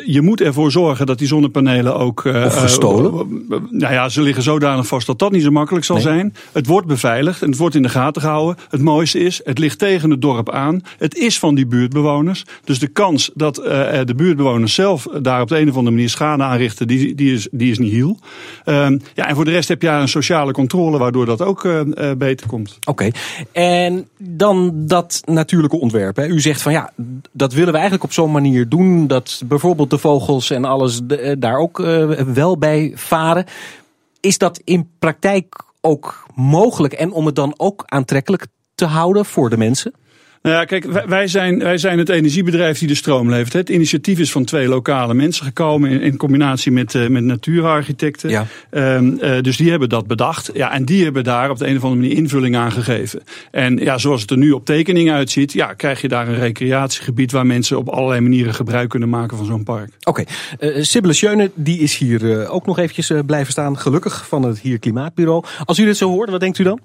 je 0.05 0.23
moet 0.23 0.41
ervoor 0.41 0.70
zorgen 0.70 1.06
dat 1.06 1.19
die 1.19 1.26
zonnepanelen 1.26 1.96
ook. 1.96 2.25
Uh, 2.25 2.44
of 2.44 2.56
gestolen? 2.56 3.44
Uh, 3.50 3.58
nou 3.70 3.93
ja, 3.93 4.08
ze 4.08 4.23
liggen 4.23 4.43
zodanig 4.43 4.87
vast 4.87 5.06
dat 5.06 5.19
dat 5.19 5.32
niet 5.32 5.43
zo 5.43 5.50
makkelijk 5.50 5.85
zal 5.85 5.96
nee. 5.96 6.05
zijn. 6.05 6.35
Het 6.52 6.67
wordt 6.67 6.87
beveiligd 6.87 7.43
en 7.43 7.49
het 7.49 7.58
wordt 7.58 7.75
in 7.75 7.82
de 7.82 7.88
gaten 7.88 8.23
gehouden. 8.23 8.56
Het 8.69 8.81
mooiste 8.81 9.19
is, 9.19 9.41
het 9.44 9.58
ligt 9.58 9.79
tegen 9.79 10.11
het 10.11 10.20
dorp 10.20 10.50
aan. 10.50 10.81
Het 10.99 11.17
is 11.17 11.38
van 11.38 11.55
die 11.55 11.67
buurtbewoners. 11.67 12.44
Dus 12.64 12.79
de 12.79 12.87
kans 12.87 13.31
dat 13.35 13.58
uh, 13.58 13.64
de 14.05 14.14
buurtbewoners 14.17 14.75
zelf 14.75 15.06
daar 15.23 15.40
op 15.40 15.49
de 15.49 15.58
een 15.58 15.69
of 15.69 15.76
andere 15.76 15.94
manier 15.94 16.11
schade 16.11 16.43
aanrichten, 16.43 16.87
die, 16.87 17.14
die, 17.14 17.35
is, 17.35 17.49
die 17.50 17.70
is 17.70 17.79
niet 17.79 17.93
heel. 17.93 18.19
Ehm, 18.64 18.99
ja, 19.14 19.29
en 19.29 19.35
voor 19.35 19.44
de 19.44 19.50
rest 19.50 19.69
heb 19.69 19.82
je 19.82 19.88
een 19.88 20.08
sociale 20.08 20.52
controle, 20.52 20.99
waardoor 20.99 21.26
dat 21.26 21.43
ook 21.43 21.69
beter 22.19 22.47
komt. 22.47 22.79
Oké, 22.81 22.90
okay. 22.90 23.12
en 23.52 24.08
dan 24.19 24.73
dat 24.87 25.20
natuurlijke 25.25 25.81
ontwerp. 25.81 26.17
Hè. 26.17 26.26
U 26.26 26.40
zegt 26.40 26.62
van 26.62 26.73
ja, 26.73 26.93
dat 27.32 27.52
willen 27.52 27.69
we 27.69 27.79
eigenlijk 27.79 28.05
op 28.05 28.12
zo'n 28.12 28.33
manier 28.33 28.68
doen 28.68 28.83
dat 29.07 29.43
bijvoorbeeld 29.47 29.91
de 29.91 29.99
vogels 29.99 30.50
en 30.50 30.64
alles 30.64 31.00
eh, 31.07 31.33
daar 31.38 31.59
ook 31.59 31.79
uh, 31.79 32.11
wel 32.11 32.59
bij 32.59 32.93
varen. 32.95 33.45
Is 34.21 34.38
dat 34.38 34.61
in 34.64 34.91
praktijk 34.99 35.64
ook 35.81 36.26
mogelijk 36.35 36.93
en 36.93 37.12
om 37.12 37.26
het 37.26 37.35
dan 37.35 37.55
ook 37.57 37.83
aantrekkelijk 37.87 38.47
te 38.75 38.85
houden 38.85 39.25
voor 39.25 39.50
de 39.50 39.57
mensen? 39.57 39.93
Nou 40.44 40.56
ja, 40.56 40.64
kijk, 40.64 41.06
wij 41.06 41.26
zijn, 41.26 41.58
wij 41.58 41.78
zijn 41.78 41.98
het 41.98 42.08
energiebedrijf 42.08 42.78
die 42.78 42.88
de 42.88 42.94
stroom 42.94 43.30
levert. 43.30 43.52
Het 43.52 43.68
initiatief 43.68 44.18
is 44.18 44.32
van 44.32 44.44
twee 44.44 44.68
lokale 44.68 45.14
mensen 45.14 45.44
gekomen 45.44 45.90
in, 45.90 46.00
in 46.00 46.16
combinatie 46.16 46.72
met, 46.72 46.94
uh, 46.94 47.08
met 47.08 47.24
natuurarchitecten. 47.24 48.30
Ja. 48.30 48.46
Um, 48.70 49.18
uh, 49.22 49.40
dus 49.40 49.56
die 49.56 49.70
hebben 49.70 49.88
dat 49.88 50.06
bedacht. 50.06 50.50
Ja, 50.54 50.72
en 50.72 50.84
die 50.84 51.04
hebben 51.04 51.24
daar 51.24 51.50
op 51.50 51.58
de 51.58 51.66
een 51.66 51.76
of 51.76 51.82
andere 51.82 52.00
manier 52.00 52.16
invulling 52.16 52.56
aan 52.56 52.72
gegeven. 52.72 53.22
En 53.50 53.76
ja, 53.76 53.98
zoals 53.98 54.20
het 54.20 54.30
er 54.30 54.36
nu 54.36 54.50
op 54.50 54.64
tekening 54.64 55.10
uitziet, 55.10 55.52
ja, 55.52 55.72
krijg 55.72 56.00
je 56.00 56.08
daar 56.08 56.28
een 56.28 56.38
recreatiegebied 56.38 57.32
waar 57.32 57.46
mensen 57.46 57.78
op 57.78 57.88
allerlei 57.88 58.20
manieren 58.20 58.54
gebruik 58.54 58.88
kunnen 58.88 59.08
maken 59.08 59.36
van 59.36 59.46
zo'n 59.46 59.64
park. 59.64 59.90
Oké, 60.02 60.20
okay. 60.20 60.76
uh, 60.76 60.82
Sibylle 60.82 61.12
Schöne, 61.12 61.50
die 61.54 61.78
is 61.78 61.96
hier 61.96 62.48
ook 62.48 62.66
nog 62.66 62.78
eventjes 62.78 63.12
blijven 63.26 63.52
staan, 63.52 63.78
gelukkig, 63.78 64.26
van 64.28 64.42
het 64.42 64.58
Hier 64.58 64.78
Klimaatbureau. 64.78 65.44
Als 65.64 65.78
u 65.78 65.84
dit 65.84 65.96
zo 65.96 66.10
hoort, 66.10 66.30
wat 66.30 66.40
denkt 66.40 66.58
u 66.58 66.64
dan? 66.64 66.80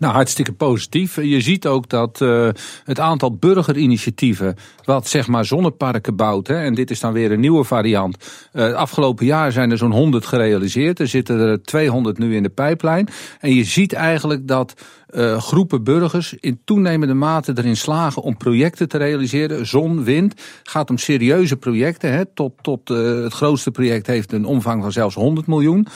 Nou, 0.00 0.12
hartstikke 0.14 0.52
positief. 0.52 1.16
Je 1.16 1.40
ziet 1.40 1.66
ook 1.66 1.88
dat 1.88 2.20
uh, 2.20 2.48
het 2.84 3.00
aantal 3.00 3.34
burgerinitiatieven 3.34 4.56
wat 4.90 5.08
zeg 5.08 5.26
maar 5.26 5.44
zonneparken 5.44 6.16
bouwt, 6.16 6.46
hè, 6.46 6.62
en 6.62 6.74
dit 6.74 6.90
is 6.90 7.00
dan 7.00 7.12
weer 7.12 7.32
een 7.32 7.40
nieuwe 7.40 7.64
variant. 7.64 8.16
Uh, 8.52 8.72
afgelopen 8.72 9.26
jaar 9.26 9.52
zijn 9.52 9.70
er 9.70 9.78
zo'n 9.78 9.92
100 9.92 10.26
gerealiseerd. 10.26 10.98
Er 10.98 11.08
zitten 11.08 11.38
er 11.38 11.62
200 11.62 12.18
nu 12.18 12.36
in 12.36 12.42
de 12.42 12.48
pijplijn. 12.48 13.08
En 13.40 13.54
je 13.54 13.64
ziet 13.64 13.92
eigenlijk 13.92 14.48
dat 14.48 14.74
uh, 15.10 15.38
groepen 15.38 15.84
burgers 15.84 16.34
in 16.34 16.60
toenemende 16.64 17.14
mate 17.14 17.52
erin 17.54 17.76
slagen 17.76 18.22
om 18.22 18.36
projecten 18.36 18.88
te 18.88 18.98
realiseren. 18.98 19.66
Zon, 19.66 20.04
wind. 20.04 20.34
Gaat 20.62 20.90
om 20.90 20.98
serieuze 20.98 21.56
projecten. 21.56 22.12
Hè. 22.12 22.24
Tot, 22.24 22.52
tot 22.60 22.90
uh, 22.90 23.22
het 23.22 23.32
grootste 23.32 23.70
project 23.70 24.06
heeft 24.06 24.32
een 24.32 24.44
omvang 24.44 24.82
van 24.82 24.92
zelfs 24.92 25.14
100 25.14 25.46
miljoen. 25.46 25.86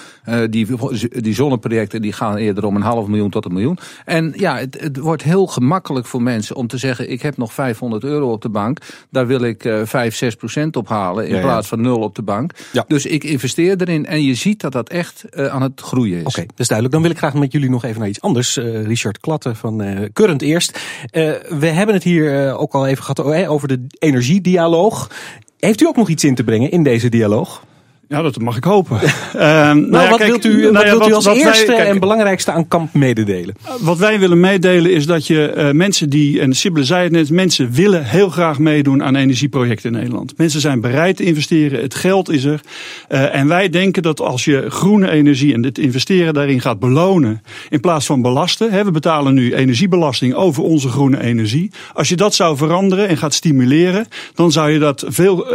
Die, 0.51 0.67
die 1.09 1.35
zonneprojecten 1.35 2.03
die 2.03 2.13
gaan 2.13 2.37
eerder 2.37 2.65
om 2.65 2.77
een 2.77 2.83
half 2.83 3.07
miljoen 3.07 3.31
tot 3.31 3.45
een 3.45 3.53
miljoen. 3.53 3.79
En 4.05 4.33
ja, 4.37 4.57
het, 4.57 4.81
het 4.81 4.99
wordt 4.99 5.23
heel 5.23 5.47
gemakkelijk 5.47 6.07
voor 6.07 6.23
mensen 6.23 6.57
om 6.57 6.67
te 6.67 6.79
zeggen: 6.79 7.11
ik 7.11 7.23
heb 7.23 7.37
nog 7.37 7.53
500 7.53 8.05
euro 8.05 8.33
op 8.33 8.43
de 8.43 8.49
bank. 8.49 8.79
Daar 9.11 9.27
wil 9.27 9.41
ik 9.41 9.65
uh, 9.65 9.81
5, 9.85 10.17
6 10.17 10.35
procent 10.35 10.77
op 10.77 10.89
halen. 10.89 11.29
In 11.29 11.35
ja, 11.35 11.41
plaats 11.41 11.69
van 11.69 11.81
nul 11.81 11.99
op 11.99 12.15
de 12.15 12.23
bank. 12.23 12.53
Dus 12.87 13.07
ik 13.07 13.25
investeer 13.25 13.81
erin. 13.81 14.07
En 14.07 14.23
je 14.23 14.35
ziet 14.35 14.61
dat 14.61 14.73
dat 14.73 14.89
echt 14.89 15.25
aan 15.37 15.63
het 15.63 15.81
groeien 15.81 16.17
is. 16.17 16.21
Oké, 16.21 16.29
okay, 16.29 16.47
dat 16.47 16.59
is 16.59 16.69
duidelijk. 16.69 16.93
Dan 16.93 17.03
wil 17.03 17.11
ik 17.15 17.19
graag 17.19 17.35
met 17.35 17.53
jullie 17.53 17.71
nog 17.71 17.85
even 17.85 18.01
naar 18.01 18.09
iets 18.09 18.21
anders. 18.21 18.57
Richard 18.57 19.21
Klatten 19.21 19.57
van 19.57 20.09
Current 20.13 20.43
eerst. 20.43 20.79
we 21.49 21.67
hebben 21.67 21.95
het 21.95 22.05
hier 22.05 22.57
ook 22.57 22.73
al 22.73 22.87
even 22.87 23.05
gehad 23.05 23.49
over 23.49 23.69
de 23.69 23.87
energiedialoog. 23.99 25.11
Heeft 25.59 25.81
u 25.81 25.87
ook 25.87 25.97
nog 25.97 26.09
iets 26.09 26.25
in 26.25 26.35
te 26.35 26.45
brengen 26.45 26.71
in 26.71 26.83
deze 26.83 27.09
dialoog? 27.09 27.63
Ja, 28.09 28.23
dat 28.23 28.39
mag 28.39 28.57
ik 28.57 28.65
hopen. 28.65 29.01
uh, 29.03 29.41
nou, 29.43 29.81
nou 29.81 30.03
ja, 30.03 30.09
wat 30.09 30.19
kijk, 30.19 30.31
wilt 30.31 30.45
u, 30.45 30.61
nou 30.61 30.73
wat 30.73 30.83
ja, 30.83 30.91
wilt 30.91 31.09
u 31.09 31.13
als 31.13 31.25
wat 31.25 31.37
eerste 31.37 31.67
wij, 31.67 31.77
kijk, 31.77 31.89
en 31.89 32.01
belangrijkste 32.01 32.51
aan 32.51 32.69
Kamp 32.69 32.95
mededelen? 32.95 33.55
Wat 33.81 33.99
wij 33.99 34.19
willen 34.19 34.41
meedelen 34.41 34.93
is 34.93 35.07
dat 35.07 35.27
je 35.27 35.55
uh, 35.57 35.71
mensen 35.71 36.11
die, 36.11 36.41
en 36.41 36.53
Sibylle 36.53 36.85
zei 36.85 37.03
het 37.03 37.13
net, 37.13 37.31
mensen 37.31 37.73
willen 37.73 38.05
heel 38.05 38.29
graag 38.29 38.59
meedoen 38.59 39.03
aan 39.03 39.17
energieprojecten 39.17 39.93
in 39.93 39.99
Nederland. 39.99 40.37
Mensen 40.37 40.61
zijn 40.61 40.81
bereid 40.81 41.17
te 41.17 41.25
investeren, 41.25 41.81
het 41.81 41.95
geld 41.95 42.31
is 42.31 42.45
er. 42.45 42.61
Uh, 43.09 43.35
en 43.35 43.49
wij 43.49 43.69
denken 43.69 44.03
dat 44.03 44.21
als 44.21 44.45
je 44.45 44.65
groene 44.69 45.11
energie 45.11 45.55
en 45.55 45.63
het 45.63 45.79
investeren 45.79 46.35
daarin 46.35 46.61
gaat 46.61 46.79
belonen, 46.79 47.43
in 47.69 47.81
plaats 47.81 48.07
van 48.07 48.23
belasten, 48.23 48.73
hè, 48.73 48.85
we 48.85 48.91
betalen 48.91 49.35
nu 49.35 49.55
energiebelasting 49.55 50.35
over 50.35 50.63
onze 50.63 50.89
groene 50.89 51.23
energie. 51.23 51.71
Als 51.93 52.09
je 52.09 52.17
dat 52.17 52.35
zou 52.35 52.57
veranderen 52.57 53.09
en 53.09 53.17
gaat 53.17 53.35
stimuleren, 53.35 54.07
dan 54.35 54.53
zou 54.53 54.71
je 54.71 54.79
dat 54.79 55.05
veel 55.07 55.47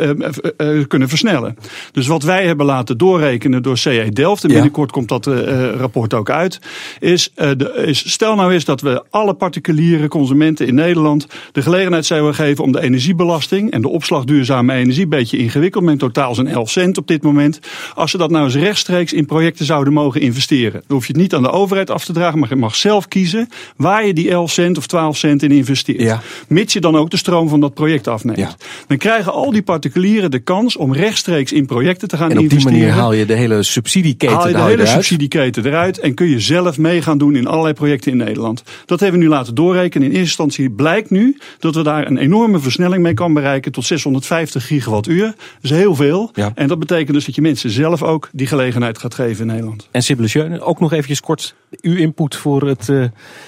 kunnen 0.87 1.09
versnellen. 1.09 1.57
Dus 1.91 2.07
wat 2.07 2.23
wij 2.23 2.38
hebben 2.45 2.65
laten 2.65 2.97
doorrekenen 2.97 3.63
door 3.63 3.77
CE 3.77 4.09
Delft, 4.13 4.43
en 4.43 4.49
binnenkort 4.49 4.91
komt 4.91 5.07
dat 5.07 5.27
uh, 5.27 5.69
rapport 5.71 6.13
ook 6.13 6.29
uit, 6.29 6.59
is, 6.99 7.31
uh, 7.35 7.49
de, 7.57 7.83
is 7.85 8.11
stel 8.11 8.35
nou 8.35 8.53
eens 8.53 8.65
dat 8.65 8.81
we 8.81 9.03
alle 9.09 9.33
particuliere 9.33 10.07
consumenten 10.07 10.67
in 10.67 10.75
Nederland 10.75 11.27
de 11.51 11.61
gelegenheid 11.61 12.05
zouden 12.05 12.35
geven 12.35 12.63
om 12.63 12.71
de 12.71 12.81
energiebelasting 12.81 13.71
en 13.71 13.81
de 13.81 13.89
opslag 13.89 14.23
duurzame 14.23 14.73
energie, 14.73 15.03
een 15.03 15.09
beetje 15.09 15.37
ingewikkeld, 15.37 15.83
met 15.83 15.99
totaal 15.99 16.35
zo'n 16.35 16.47
11 16.47 16.69
cent 16.69 16.97
op 16.97 17.07
dit 17.07 17.23
moment, 17.23 17.59
als 17.95 18.11
ze 18.11 18.17
dat 18.17 18.31
nou 18.31 18.45
eens 18.45 18.55
rechtstreeks 18.55 19.13
in 19.13 19.25
projecten 19.25 19.65
zouden 19.65 19.93
mogen 19.93 20.21
investeren. 20.21 20.83
Dan 20.87 20.97
hoef 20.97 21.07
je 21.07 21.13
het 21.13 21.21
niet 21.21 21.33
aan 21.33 21.43
de 21.43 21.51
overheid 21.51 21.89
af 21.89 22.05
te 22.05 22.13
dragen, 22.13 22.39
maar 22.39 22.49
je 22.49 22.55
mag 22.55 22.75
zelf 22.75 23.07
kiezen 23.07 23.49
waar 23.75 24.05
je 24.05 24.13
die 24.13 24.29
11 24.29 24.51
cent 24.51 24.77
of 24.77 24.87
12 24.87 25.17
cent 25.17 25.43
in 25.43 25.51
investeert. 25.51 26.01
Ja. 26.01 26.21
Mits 26.47 26.73
je 26.73 26.79
dan 26.79 26.97
ook 26.97 27.09
de 27.09 27.17
stroom 27.17 27.49
van 27.49 27.59
dat 27.59 27.73
project 27.73 28.07
afneemt. 28.07 28.37
Ja. 28.37 28.55
Dan 28.87 28.97
krijgen 28.97 29.31
al 29.31 29.51
die 29.51 29.61
particulieren 29.61 30.31
de 30.31 30.39
kans 30.39 30.77
om 30.77 30.93
rechtstreeks 30.93 31.51
in 31.51 31.65
projecten 31.65 32.07
te 32.07 32.17
gaan 32.17 32.28
en 32.29 32.39
op 32.39 32.49
die 32.49 32.63
manier 32.63 32.91
haal 32.91 33.13
je 33.13 33.25
de 33.25 33.33
hele 33.33 33.63
subsidieketen 33.63 34.35
haal 34.35 34.47
je 34.47 34.53
de 34.53 34.61
hele 34.61 34.85
subsidieketen 34.85 35.65
eruit 35.65 35.99
en 35.99 36.13
kun 36.13 36.27
je 36.27 36.39
zelf 36.39 36.77
mee 36.77 37.01
gaan 37.01 37.17
doen 37.17 37.35
in 37.35 37.47
allerlei 37.47 37.73
projecten 37.73 38.11
in 38.11 38.17
Nederland. 38.17 38.63
Dat 38.85 38.99
hebben 38.99 39.19
we 39.19 39.25
nu 39.25 39.31
laten 39.31 39.55
doorrekenen. 39.55 40.07
In 40.07 40.13
eerste 40.13 40.27
instantie 40.27 40.69
blijkt 40.69 41.09
nu 41.09 41.37
dat 41.59 41.75
we 41.75 41.83
daar 41.83 42.07
een 42.07 42.17
enorme 42.17 42.59
versnelling 42.59 43.03
mee 43.03 43.13
kan 43.13 43.33
bereiken 43.33 43.71
tot 43.71 43.85
650 43.85 44.67
gigawattuur. 44.67 45.25
Dat 45.25 45.35
is 45.61 45.69
heel 45.69 45.95
veel. 45.95 46.31
Ja. 46.33 46.51
En 46.55 46.67
dat 46.67 46.79
betekent 46.79 47.13
dus 47.13 47.25
dat 47.25 47.35
je 47.35 47.41
mensen 47.41 47.69
zelf 47.69 48.03
ook 48.03 48.29
die 48.31 48.47
gelegenheid 48.47 48.97
gaat 48.97 49.13
geven 49.13 49.41
in 49.41 49.47
Nederland. 49.47 49.87
En 49.91 50.03
Sibylle 50.03 50.61
ook 50.61 50.79
nog 50.79 50.91
eventjes 50.91 51.21
kort 51.21 51.55
uw 51.81 51.95
input 51.95 52.35
voor 52.35 52.67
het... 52.67 52.87
Uh... 52.87 53.03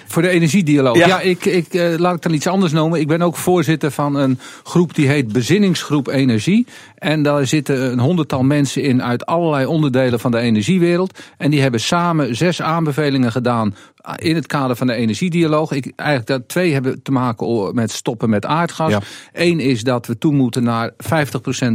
Voor 0.08 0.22
de 0.22 0.30
energiedialoog. 0.30 0.98
Ja, 0.98 1.08
ja 1.08 1.20
ik, 1.20 1.46
ik, 1.46 1.74
uh, 1.74 1.98
laat 1.98 2.16
ik 2.16 2.22
dan 2.22 2.34
iets 2.34 2.48
anders 2.48 2.72
noemen. 2.72 3.00
Ik 3.00 3.08
ben 3.08 3.22
ook 3.22 3.36
voorzitter 3.36 3.92
van 3.92 4.16
een 4.16 4.40
groep 4.64 4.96
die 4.96 5.08
heet 5.08 5.32
Bezinningsgroep 5.32 6.08
Energie. 6.08 6.66
En 6.96 7.24
daar 7.24 7.48
zitten 7.48 7.92
een 7.92 8.00
honderdtal 8.00 8.44
mensen 8.44 8.71
in 8.78 9.04
uit 9.04 9.26
allerlei 9.26 9.66
onderdelen 9.66 10.20
van 10.20 10.32
de 10.32 10.38
energiewereld. 10.38 11.20
En 11.38 11.52
die 11.52 11.62
hebben 11.62 11.80
samen 11.80 12.36
zes 12.36 12.62
aanbevelingen 12.62 13.32
gedaan 13.32 13.76
in 14.16 14.36
het 14.36 14.48
kader 14.48 14.76
van 14.76 14.88
de 14.88 14.94
energiedialoog. 14.94 15.72
Ik, 15.72 15.92
eigenlijk 15.96 16.30
dat 16.30 16.48
twee 16.48 16.74
hebben 16.74 17.02
te 17.02 17.12
maken 17.12 17.76
met 17.76 17.92
stoppen 17.92 18.30
met 18.30 18.46
aardgas. 18.46 18.92
Ja. 18.92 19.02
Eén 19.34 19.60
is 19.60 19.84
dat 19.84 20.06
we 20.06 20.18
toe 20.18 20.34
moeten 20.34 20.64
naar 20.64 20.92
50% 20.92 20.96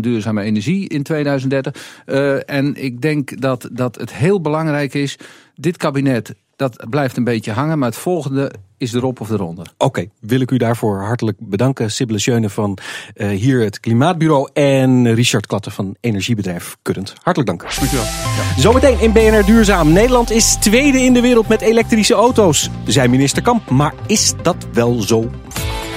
duurzame 0.00 0.43
energie 0.43 0.88
in 0.88 1.03
2030. 1.03 2.03
Uh, 2.07 2.50
en 2.50 2.75
ik 2.85 3.00
denk 3.00 3.41
dat, 3.41 3.69
dat 3.73 3.97
het 3.97 4.15
heel 4.15 4.41
belangrijk 4.41 4.95
is. 4.95 5.19
Dit 5.55 5.76
kabinet 5.76 6.35
dat 6.57 6.87
blijft 6.91 7.17
een 7.17 7.25
beetje 7.25 7.53
hangen, 7.53 7.79
maar 7.79 7.89
het 7.89 7.99
volgende 7.99 8.53
is 8.79 8.93
erop 8.93 9.21
of 9.21 9.31
eronder. 9.31 9.67
Oké, 9.73 9.85
okay, 9.85 10.11
wil 10.21 10.41
ik 10.41 10.51
u 10.51 10.57
daarvoor 10.57 11.03
hartelijk 11.03 11.37
bedanken. 11.41 11.91
Sibylle 11.91 12.19
Schöne 12.19 12.51
van 12.51 12.79
uh, 13.15 13.29
hier 13.29 13.61
het 13.61 13.81
Klimaatbureau 13.81 14.49
en 14.53 15.15
Richard 15.15 15.47
Klatten 15.47 15.73
van 15.73 15.97
energiebedrijf 16.01 16.77
Current. 16.83 17.15
Hartelijk 17.23 17.49
dank. 17.49 17.77
Dankjewel. 17.79 18.05
Ja. 18.05 18.61
Zometeen 18.61 19.01
in 19.01 19.13
BNR 19.13 19.45
Duurzaam. 19.45 19.93
Nederland 19.93 20.31
is 20.31 20.55
tweede 20.55 20.99
in 20.99 21.13
de 21.13 21.21
wereld 21.21 21.49
met 21.49 21.61
elektrische 21.61 22.15
auto's, 22.15 22.71
zei 22.85 23.09
minister 23.09 23.43
Kamp. 23.43 23.71
Maar 23.71 23.95
is 24.07 24.33
dat 24.43 24.67
wel 24.73 25.03
zo? 25.03 25.31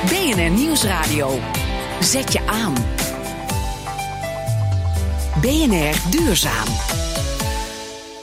BNR 0.06 0.50
Nieuwsradio. 0.50 1.40
Zet 2.00 2.34
je 2.34 2.40
aan. 2.48 2.74
BNR 5.42 6.12
Duurzaam. 6.12 6.99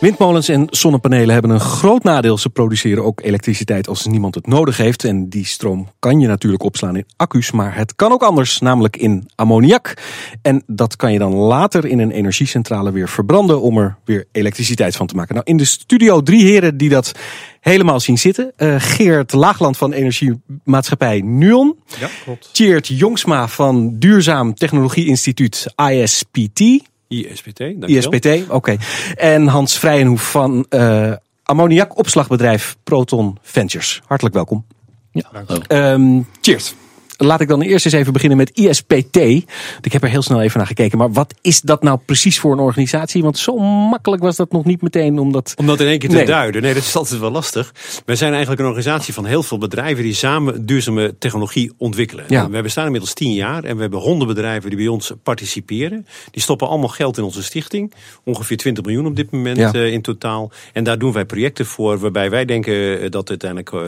Windmolens 0.00 0.49
en 0.49 0.67
zonnepanelen 0.71 1.33
hebben 1.33 1.50
een 1.50 1.61
groot 1.61 2.03
nadeel. 2.03 2.38
Ze 2.38 2.50
produceren 2.50 3.05
ook 3.05 3.21
elektriciteit 3.21 3.88
als 3.88 4.07
niemand 4.07 4.35
het 4.35 4.47
nodig 4.47 4.76
heeft. 4.76 5.05
En 5.05 5.29
die 5.29 5.47
stroom 5.47 5.88
kan 5.99 6.21
je 6.21 6.26
natuurlijk 6.26 6.62
opslaan 6.62 6.97
in 6.97 7.07
accu's, 7.17 7.50
maar 7.50 7.76
het 7.76 7.95
kan 7.95 8.12
ook 8.12 8.23
anders, 8.23 8.59
namelijk 8.59 8.97
in 8.97 9.29
ammoniak. 9.35 9.95
En 10.43 10.62
dat 10.67 10.97
kan 10.97 11.12
je 11.12 11.19
dan 11.19 11.35
later 11.35 11.87
in 11.87 11.99
een 11.99 12.11
energiecentrale 12.11 12.93
weer 12.93 13.09
verbranden 13.09 13.61
om 13.61 13.79
er 13.79 13.97
weer 14.05 14.25
elektriciteit 14.33 14.97
van 14.97 15.07
te 15.07 15.15
maken. 15.15 15.35
Nou, 15.35 15.47
in 15.47 15.57
de 15.57 15.65
studio 15.65 16.23
drie 16.23 16.45
heren 16.45 16.76
die 16.76 16.88
dat 16.88 17.12
helemaal 17.61 18.00
zien 18.00 18.19
zitten. 18.19 18.53
Uh, 18.59 18.75
Geert 18.79 19.33
Laagland 19.33 19.76
van 19.76 19.93
Energiemaatschappij 19.93 21.21
Nuon. 21.21 21.76
Ja, 22.00 22.09
klopt. 22.25 22.49
Tjeerd 22.53 22.87
Jongsma 22.87 23.49
van 23.49 23.99
Duurzaam 23.99 24.55
Technologie 24.55 25.07
Instituut 25.07 25.67
ISPT. 25.91 26.61
ISPT, 27.08 27.60
ISPT, 27.86 28.26
oké. 28.26 28.54
Okay. 28.54 28.78
En 29.14 29.46
Hans 29.46 29.78
Vrijenhoef 29.78 30.30
van 30.30 30.66
uh, 30.70 31.12
ammoniakopslagbedrijf 31.42 32.76
Proton 32.84 33.38
Ventures. 33.42 34.02
Hartelijk 34.06 34.34
welkom. 34.34 34.64
Ja. 35.12 35.92
Um, 35.92 36.26
cheers. 36.40 36.75
Laat 37.16 37.40
ik 37.40 37.49
dan 37.49 37.62
eerst 37.62 37.85
eens 37.85 37.94
even 37.94 38.12
beginnen 38.12 38.38
met 38.38 38.50
ISPT. 38.50 39.16
Ik 39.16 39.92
heb 39.92 40.02
er 40.02 40.08
heel 40.08 40.23
snel 40.23 40.42
even 40.42 40.58
naar 40.58 40.66
gekeken. 40.66 40.99
Maar 40.99 41.12
wat 41.12 41.35
is 41.40 41.61
dat 41.61 41.82
nou 41.82 41.99
precies 42.04 42.38
voor 42.38 42.52
een 42.52 42.58
organisatie? 42.58 43.23
Want 43.23 43.38
zo 43.38 43.56
makkelijk 43.90 44.23
was 44.23 44.37
dat 44.37 44.52
nog 44.52 44.64
niet 44.64 44.82
meteen 44.82 45.18
om 45.18 45.32
dat... 45.32 45.54
Om 45.56 45.66
dat 45.66 45.80
in 45.80 45.87
één 45.87 45.99
keer 45.99 46.08
te 46.08 46.23
duiden. 46.23 46.62
Nee, 46.62 46.75
dat 46.75 46.82
is 46.82 46.96
altijd 46.96 47.20
wel 47.20 47.30
lastig. 47.30 47.75
Wij 48.04 48.16
zijn 48.16 48.30
eigenlijk 48.30 48.61
een 48.61 48.66
organisatie 48.66 49.14
van 49.14 49.25
heel 49.25 49.42
veel 49.42 49.58
bedrijven... 49.58 50.04
die 50.04 50.14
samen 50.14 50.66
duurzame 50.66 51.18
technologie 51.18 51.73
ontwikkelen. 51.76 52.25
Ja. 52.28 52.50
We 52.50 52.62
bestaan 52.62 52.85
inmiddels 52.85 53.14
tien 53.14 53.32
jaar. 53.32 53.64
En 53.64 53.75
we 53.75 53.80
hebben 53.80 54.00
honderd 54.00 54.35
bedrijven 54.35 54.70
die 54.70 54.78
bij 54.78 54.88
ons 54.88 55.12
participeren. 55.23 56.06
Die 56.30 56.42
stoppen 56.42 56.68
allemaal 56.68 56.88
geld 56.88 57.18
in 57.18 57.25
onze 57.25 57.42
stichting. 57.42 57.92
Ongeveer 58.25 58.56
20 58.56 58.85
miljoen 58.85 59.06
op 59.06 59.16
dit 59.16 59.30
moment 59.30 59.56
ja. 59.56 59.75
uh, 59.75 59.92
in 59.92 60.02
totaal. 60.02 60.50
En 60.73 60.85
daar 60.85 60.99
doen 60.99 61.12
wij 61.12 61.25
projecten 61.25 61.66
voor... 61.66 61.99
waarbij 61.99 62.30
wij 62.30 62.44
denken 62.44 63.00
eh, 63.00 63.11
dat 63.11 63.28
uiteindelijk 63.28 63.73
uh, 63.73 63.80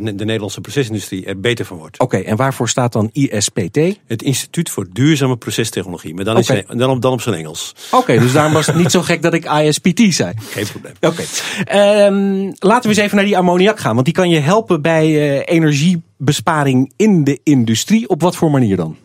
de 0.00 0.24
Nederlandse 0.24 0.60
procesindustrie 0.60 1.24
er 1.24 1.40
beter 1.40 1.64
van 1.64 1.76
wordt. 1.76 1.98
Oké, 1.98 2.16
okay, 2.16 2.30
en 2.30 2.36
waarvoor 2.36 2.68
staat 2.72 2.92
dan 2.92 3.10
ISPT? 3.12 3.78
Het 4.06 4.22
Instituut 4.22 4.70
voor 4.70 4.86
Duurzame 4.92 5.36
Procestechnologie, 5.36 6.14
maar 6.14 6.24
dan, 6.24 6.36
okay. 6.36 6.64
is, 6.68 6.76
dan, 6.76 6.90
op, 6.90 7.02
dan 7.02 7.12
op 7.12 7.20
zijn 7.20 7.34
Engels. 7.34 7.74
Oké, 7.86 7.96
okay, 7.96 8.18
dus 8.18 8.32
daarom 8.32 8.52
was 8.52 8.66
het 8.66 8.76
niet 8.76 8.90
zo 8.90 9.02
gek 9.02 9.22
dat 9.22 9.34
ik 9.34 9.44
ISPT 9.44 10.14
zei. 10.14 10.32
Geen 10.40 10.66
probleem. 10.66 10.94
Oké. 11.00 11.24
Okay. 11.64 12.06
Um, 12.06 12.52
laten 12.58 12.82
we 12.82 12.88
eens 12.88 13.04
even 13.04 13.16
naar 13.16 13.24
die 13.24 13.36
ammoniak 13.36 13.80
gaan, 13.80 13.94
want 13.94 14.04
die 14.04 14.14
kan 14.14 14.30
je 14.30 14.38
helpen 14.38 14.82
bij 14.82 15.08
uh, 15.08 15.42
energiebesparing 15.44 16.92
in 16.96 17.24
de 17.24 17.40
industrie. 17.42 18.08
Op 18.08 18.20
wat 18.20 18.36
voor 18.36 18.50
manier 18.50 18.76
dan? 18.76 18.96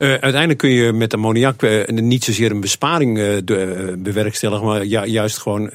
Uh, 0.00 0.08
uiteindelijk 0.08 0.58
kun 0.58 0.70
je 0.70 0.92
met 0.92 1.14
ammoniak 1.14 1.62
uh, 1.62 1.86
niet 1.86 2.24
zozeer 2.24 2.50
een 2.50 2.60
besparing 2.60 3.18
uh, 3.18 3.36
de, 3.44 3.94
bewerkstelligen, 3.98 4.66
maar 4.66 4.84
ju 4.84 5.06
juist 5.06 5.38
gewoon 5.38 5.70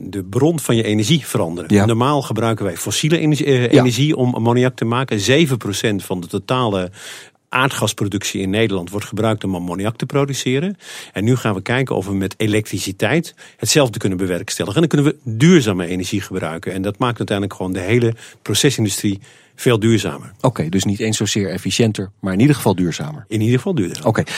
de 0.00 0.26
bron 0.30 0.60
van 0.60 0.76
je 0.76 0.82
energie 0.82 1.26
veranderen. 1.26 1.74
Ja. 1.74 1.84
Normaal 1.84 2.22
gebruiken 2.22 2.64
wij 2.64 2.76
fossiele 2.76 3.18
energie, 3.18 3.68
energie 3.68 4.16
om 4.16 4.34
ammoniak 4.34 4.76
te 4.76 4.84
maken. 4.84 5.18
7% 5.18 5.54
van 5.96 6.20
de 6.20 6.26
totale 6.26 6.90
aardgasproductie 7.52 8.40
in 8.40 8.50
Nederland 8.50 8.90
wordt 8.90 9.06
gebruikt 9.06 9.44
om 9.44 9.54
ammoniak 9.54 9.96
te 9.96 10.06
produceren. 10.06 10.76
En 11.12 11.24
nu 11.24 11.36
gaan 11.36 11.54
we 11.54 11.62
kijken 11.62 11.96
of 11.96 12.06
we 12.06 12.14
met 12.14 12.34
elektriciteit 12.36 13.34
hetzelfde 13.56 13.98
kunnen 13.98 14.18
bewerkstelligen. 14.18 14.82
En 14.82 14.88
dan 14.88 14.98
kunnen 14.98 15.20
we 15.24 15.36
duurzame 15.38 15.86
energie 15.86 16.20
gebruiken. 16.20 16.72
En 16.72 16.82
dat 16.82 16.98
maakt 16.98 17.18
uiteindelijk 17.18 17.56
gewoon 17.56 17.72
de 17.72 17.80
hele 17.80 18.14
procesindustrie 18.42 19.20
veel 19.54 19.78
duurzamer. 19.78 20.32
Oké, 20.36 20.46
okay, 20.46 20.68
dus 20.68 20.84
niet 20.84 21.00
eens 21.00 21.16
zozeer 21.16 21.50
efficiënter, 21.50 22.10
maar 22.20 22.32
in 22.32 22.40
ieder 22.40 22.56
geval 22.56 22.74
duurzamer. 22.74 23.24
In 23.28 23.40
ieder 23.40 23.56
geval 23.56 23.74
duurzamer. 23.74 24.08
Oké. 24.08 24.20
Okay. 24.20 24.34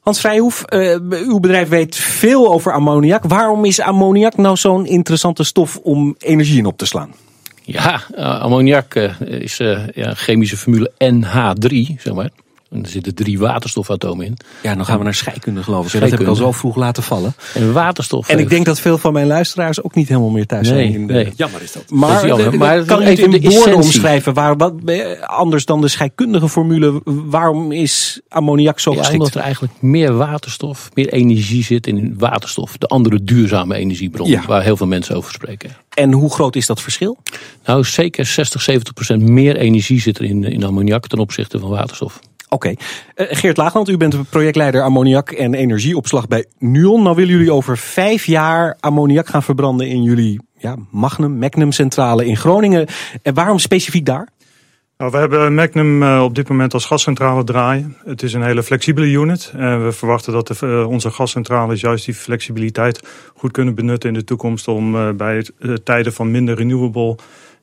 Hans 0.00 0.20
Vrijhoef, 0.20 0.64
uh, 0.68 0.96
uw 1.10 1.40
bedrijf 1.40 1.68
weet 1.68 1.96
veel 1.96 2.52
over 2.52 2.72
ammoniak. 2.72 3.24
Waarom 3.24 3.64
is 3.64 3.80
ammoniak 3.80 4.36
nou 4.36 4.56
zo'n 4.56 4.86
interessante 4.86 5.44
stof 5.44 5.76
om 5.76 6.14
energie 6.18 6.58
in 6.58 6.66
op 6.66 6.78
te 6.78 6.86
slaan? 6.86 7.14
Ja, 7.62 8.02
ammoniak 8.16 8.94
is 9.20 9.56
ja, 9.94 10.14
chemische 10.14 10.56
formule 10.56 10.92
NH3, 11.04 12.00
zeg 12.00 12.14
maar. 12.14 12.30
En 12.70 12.82
er 12.82 12.88
zitten 12.88 13.14
drie 13.14 13.38
waterstofatomen 13.38 14.26
in. 14.26 14.36
Ja, 14.62 14.74
dan 14.74 14.84
gaan 14.84 14.98
we 14.98 15.04
naar 15.04 15.14
scheikunde 15.14 15.62
geloof 15.62 15.94
ik. 15.94 16.00
Dat 16.00 16.10
heb 16.10 16.20
ik 16.20 16.26
al 16.26 16.34
zo 16.34 16.52
vroeg 16.52 16.76
laten 16.76 17.02
vallen. 17.02 17.34
En 17.54 17.72
waterstof. 17.72 18.28
En 18.28 18.38
ik 18.38 18.50
denk 18.50 18.64
dat 18.64 18.80
veel 18.80 18.98
van 18.98 19.12
mijn 19.12 19.26
luisteraars 19.26 19.82
ook 19.82 19.94
niet 19.94 20.08
helemaal 20.08 20.30
meer 20.30 20.46
thuis 20.46 20.70
nee, 20.70 20.90
zijn. 20.90 21.06
Nee. 21.06 21.32
Jammer 21.36 21.62
is 21.62 21.72
dat. 21.72 21.90
Maar, 21.90 22.26
dat 22.26 22.38
jammer. 22.38 22.58
maar 22.58 22.84
kan 22.84 23.00
je 23.00 23.06
even 23.06 23.40
in 23.40 23.50
woorden 23.50 23.74
omschrijven? 23.74 24.34
Waar, 24.34 24.56
wat, 24.56 24.72
anders 25.20 25.64
dan 25.64 25.80
de 25.80 25.88
scheikundige 25.88 26.48
formule. 26.48 27.00
Waarom 27.04 27.72
is 27.72 28.20
ammoniak 28.28 28.78
zo 28.78 28.90
ja, 28.90 28.98
geschikt? 28.98 29.18
Omdat 29.18 29.34
er 29.34 29.42
eigenlijk 29.42 29.72
meer 29.80 30.16
waterstof, 30.16 30.90
meer 30.94 31.08
energie 31.08 31.64
zit 31.64 31.86
in 31.86 32.14
waterstof. 32.18 32.76
De 32.76 32.86
andere 32.86 33.24
duurzame 33.24 33.74
energiebron. 33.74 34.28
Ja. 34.28 34.46
Waar 34.46 34.62
heel 34.62 34.76
veel 34.76 34.86
mensen 34.86 35.16
over 35.16 35.32
spreken. 35.32 35.70
En 35.94 36.12
hoe 36.12 36.30
groot 36.30 36.56
is 36.56 36.66
dat 36.66 36.82
verschil? 36.82 37.18
Nou, 37.64 37.84
zeker 37.84 38.26
60, 38.26 38.62
70 38.62 38.94
procent 38.94 39.22
meer 39.22 39.56
energie 39.56 40.00
zit 40.00 40.18
er 40.18 40.24
in, 40.24 40.44
in 40.44 40.64
ammoniak 40.64 41.06
ten 41.06 41.18
opzichte 41.18 41.58
van 41.58 41.70
waterstof. 41.70 42.20
Oké. 42.48 42.68
Okay. 42.68 42.78
Uh, 43.16 43.36
Geert 43.36 43.56
Laagland, 43.56 43.88
u 43.88 43.96
bent 43.96 44.30
projectleider 44.30 44.82
ammoniak 44.82 45.30
en 45.30 45.54
energieopslag 45.54 46.28
bij 46.28 46.46
Nuon. 46.58 47.02
Nou 47.02 47.16
willen 47.16 47.32
jullie 47.32 47.52
over 47.52 47.78
vijf 47.78 48.26
jaar 48.26 48.76
ammoniak 48.80 49.28
gaan 49.28 49.42
verbranden 49.42 49.86
in 49.88 50.02
jullie 50.02 50.40
ja, 50.58 50.76
Magnum, 50.90 51.38
Magnum 51.38 51.72
centrale 51.72 52.26
in 52.26 52.36
Groningen. 52.36 52.86
En 53.22 53.34
waarom 53.34 53.58
specifiek 53.58 54.04
daar? 54.04 54.28
Nou, 54.96 55.10
we 55.10 55.16
hebben 55.16 55.54
Magnum 55.54 56.02
uh, 56.02 56.22
op 56.22 56.34
dit 56.34 56.48
moment 56.48 56.74
als 56.74 56.84
gascentrale 56.84 57.44
draaien. 57.44 57.96
Het 58.04 58.22
is 58.22 58.32
een 58.32 58.42
hele 58.42 58.62
flexibele 58.62 59.06
unit. 59.06 59.52
En 59.56 59.84
we 59.84 59.92
verwachten 59.92 60.32
dat 60.32 60.46
de, 60.46 60.54
uh, 60.64 60.88
onze 60.88 61.10
gascentrales 61.10 61.80
juist 61.80 62.04
die 62.04 62.14
flexibiliteit 62.14 63.00
goed 63.34 63.50
kunnen 63.52 63.74
benutten 63.74 64.08
in 64.08 64.14
de 64.14 64.24
toekomst. 64.24 64.68
Om 64.68 65.16
bij 65.16 65.46
tijden 65.84 66.12
van 66.12 66.30
minder 66.30 66.56
renewable 66.56 67.16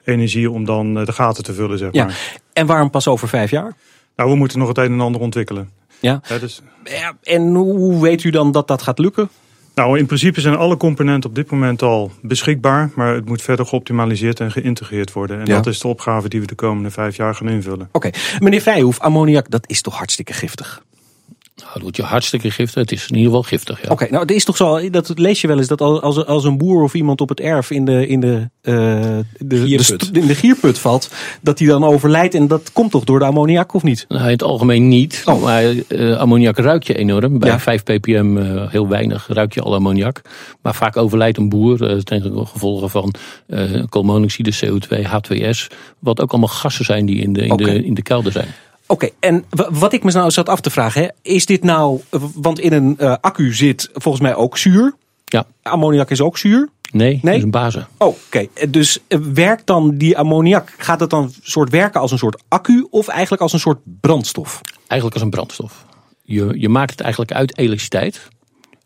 energie 0.03 0.51
om 0.51 0.65
dan 0.65 0.93
de 0.93 1.11
gaten 1.11 1.43
te 1.43 1.53
vullen. 1.53 1.77
Zeg 1.77 1.93
maar. 1.93 2.07
Ja. 2.07 2.13
En 2.53 2.65
waarom 2.65 2.89
pas 2.89 3.07
over 3.07 3.27
vijf 3.27 3.51
jaar? 3.51 3.73
Nou, 4.15 4.29
we 4.29 4.35
moeten 4.35 4.59
nog 4.59 4.67
het 4.67 4.77
een 4.77 4.91
en 4.91 5.01
ander 5.01 5.21
ontwikkelen. 5.21 5.69
Ja. 5.99 6.21
ja, 6.27 6.37
dus... 6.37 6.61
ja 6.83 7.13
en 7.23 7.53
hoe 7.55 8.01
weet 8.01 8.23
u 8.23 8.29
dan 8.29 8.51
dat 8.51 8.67
dat 8.67 8.81
gaat 8.81 8.99
lukken? 8.99 9.29
Nou, 9.75 9.99
in 9.99 10.05
principe 10.05 10.41
zijn 10.41 10.55
alle 10.55 10.77
componenten 10.77 11.29
op 11.29 11.35
dit 11.35 11.51
moment 11.51 11.81
al 11.81 12.11
beschikbaar. 12.21 12.91
Maar 12.95 13.15
het 13.15 13.25
moet 13.25 13.41
verder 13.41 13.65
geoptimaliseerd 13.65 14.39
en 14.39 14.51
geïntegreerd 14.51 15.11
worden. 15.13 15.39
En 15.39 15.45
Ja. 15.45 15.55
dat 15.55 15.67
is 15.67 15.79
de 15.79 15.87
opgave 15.87 16.29
die 16.29 16.39
we 16.39 16.45
de 16.47 16.55
komende 16.55 16.91
vijf 16.91 17.15
jaar 17.15 17.35
gaan 17.35 17.49
invullen. 17.49 17.89
Oké. 17.91 18.09
Meneer 18.39 18.61
Vijhoef, 18.61 18.99
ammoniak, 18.99 19.49
dat 19.49 19.69
is 19.69 19.81
toch 19.81 19.97
hartstikke 19.97 20.33
giftig? 20.33 20.83
Nou, 21.55 21.69
wordt 21.81 21.95
je 21.95 22.03
hartstikke 22.03 22.51
giftig. 22.51 22.81
Het 22.81 22.91
is 22.91 23.01
in 23.07 23.15
ieder 23.15 23.25
geval 23.25 23.43
giftig. 23.43 23.81
Ja. 23.81 23.89
Oké, 23.91 24.07
nou 24.09 24.21
het 24.21 24.31
is 24.31 24.43
toch 24.45 24.57
zo, 24.57 24.89
dat 24.89 25.11
lees 25.15 25.41
je 25.41 25.47
wel 25.47 25.57
eens, 25.57 25.67
dat 25.67 25.81
als, 25.81 26.25
als 26.25 26.43
een 26.43 26.57
boer 26.57 26.83
of 26.83 26.93
iemand 26.93 27.21
op 27.21 27.29
het 27.29 27.39
erf 27.39 27.71
in 27.71 27.85
de, 27.85 28.07
in 28.07 28.19
de, 28.19 28.49
eh, 28.61 28.73
de, 29.37 29.65
Gierput. 29.65 30.09
in 30.13 30.27
de 30.27 30.35
gierput 30.35 30.79
valt, 30.79 31.09
dat 31.41 31.59
hij 31.59 31.67
dan 31.67 31.83
overlijdt 31.83 32.33
en 32.33 32.47
dat 32.47 32.71
komt 32.73 32.91
toch 32.91 33.03
door 33.03 33.19
de 33.19 33.25
ammoniak 33.25 33.73
of 33.73 33.83
niet? 33.83 34.05
Nou, 34.07 34.23
in 34.23 34.29
het 34.29 34.43
algemeen 34.43 34.87
niet. 34.87 35.21
Oh. 35.25 35.41
Maar 35.41 35.63
eh, 35.87 36.17
ammoniak 36.17 36.57
ruik 36.57 36.83
je 36.83 36.97
enorm. 36.97 37.39
Bij 37.39 37.49
Ja. 37.49 37.59
5 37.59 37.83
ppm 37.83 38.37
eh, 38.37 38.71
heel 38.71 38.87
weinig 38.87 39.27
ruik 39.27 39.53
je 39.53 39.61
al 39.61 39.75
ammoniak. 39.75 40.21
Maar 40.61 40.75
vaak 40.75 40.97
overlijdt 40.97 41.37
een 41.37 41.49
boer 41.49 42.03
ten 42.03 42.21
gevolge 42.47 42.87
van 42.89 43.13
koolmonoxide, 43.89 44.53
CO2, 44.55 45.05
H2S. 45.05 45.67
Wat 45.99 46.21
ook 46.21 46.31
allemaal 46.31 46.49
gassen 46.49 46.85
zijn 46.85 47.05
die 47.05 47.21
in 47.21 47.33
de, 47.33 47.45
in 47.45 47.55
de, 47.55 47.85
in 47.85 47.93
de 47.93 48.01
kelder 48.01 48.31
zijn. 48.31 48.47
Oké, 48.87 49.09
en 49.19 49.45
wat 49.71 49.93
ik 49.93 50.03
me 50.03 50.11
nou 50.11 50.31
zat 50.31 50.49
af 50.49 50.61
te 50.61 50.69
vragen, 50.69 51.01
hè, 51.01 51.07
is 51.21 51.45
dit 51.45 51.63
nou, 51.63 52.01
want 52.35 52.59
in 52.59 52.73
een 52.73 52.97
eh, 52.97 53.15
accu 53.21 53.53
zit 53.53 53.89
volgens 53.93 54.23
mij 54.23 54.35
ook 54.35 54.57
zuur. 54.57 54.95
Ja, 55.25 55.45
Ammoniak 55.61 56.09
is 56.11 56.21
ook 56.21 56.37
zuur. 56.37 56.69
nee, 56.91 57.09
Nee? 57.09 57.21
dat 57.21 57.33
is 57.33 57.43
een 57.43 57.51
basis. 57.51 57.83
Oh, 57.97 58.07
Oké, 58.25 58.47
dus 58.69 58.99
eh, 59.07 59.19
werkt 59.19 59.67
dan 59.67 59.97
die 59.97 60.17
ammoniak, 60.17 60.73
gaat 60.77 60.99
het 60.99 61.09
dan 61.09 61.33
soort 61.41 61.69
werken 61.69 62.01
als 62.01 62.11
een 62.11 62.17
soort 62.17 62.43
accu 62.47 62.87
of 62.89 63.07
eigenlijk 63.07 63.41
als 63.41 63.53
een 63.53 63.59
soort 63.59 63.79
brandstof? 64.01 64.61
Eigenlijk 64.87 65.13
als 65.13 65.23
een 65.23 65.29
brandstof. 65.29 65.85
Je, 66.21 66.59
je 66.59 66.69
maakt 66.69 66.91
het 66.91 67.01
eigenlijk 67.01 67.31
uit 67.31 67.57
elektriciteit. 67.57 68.27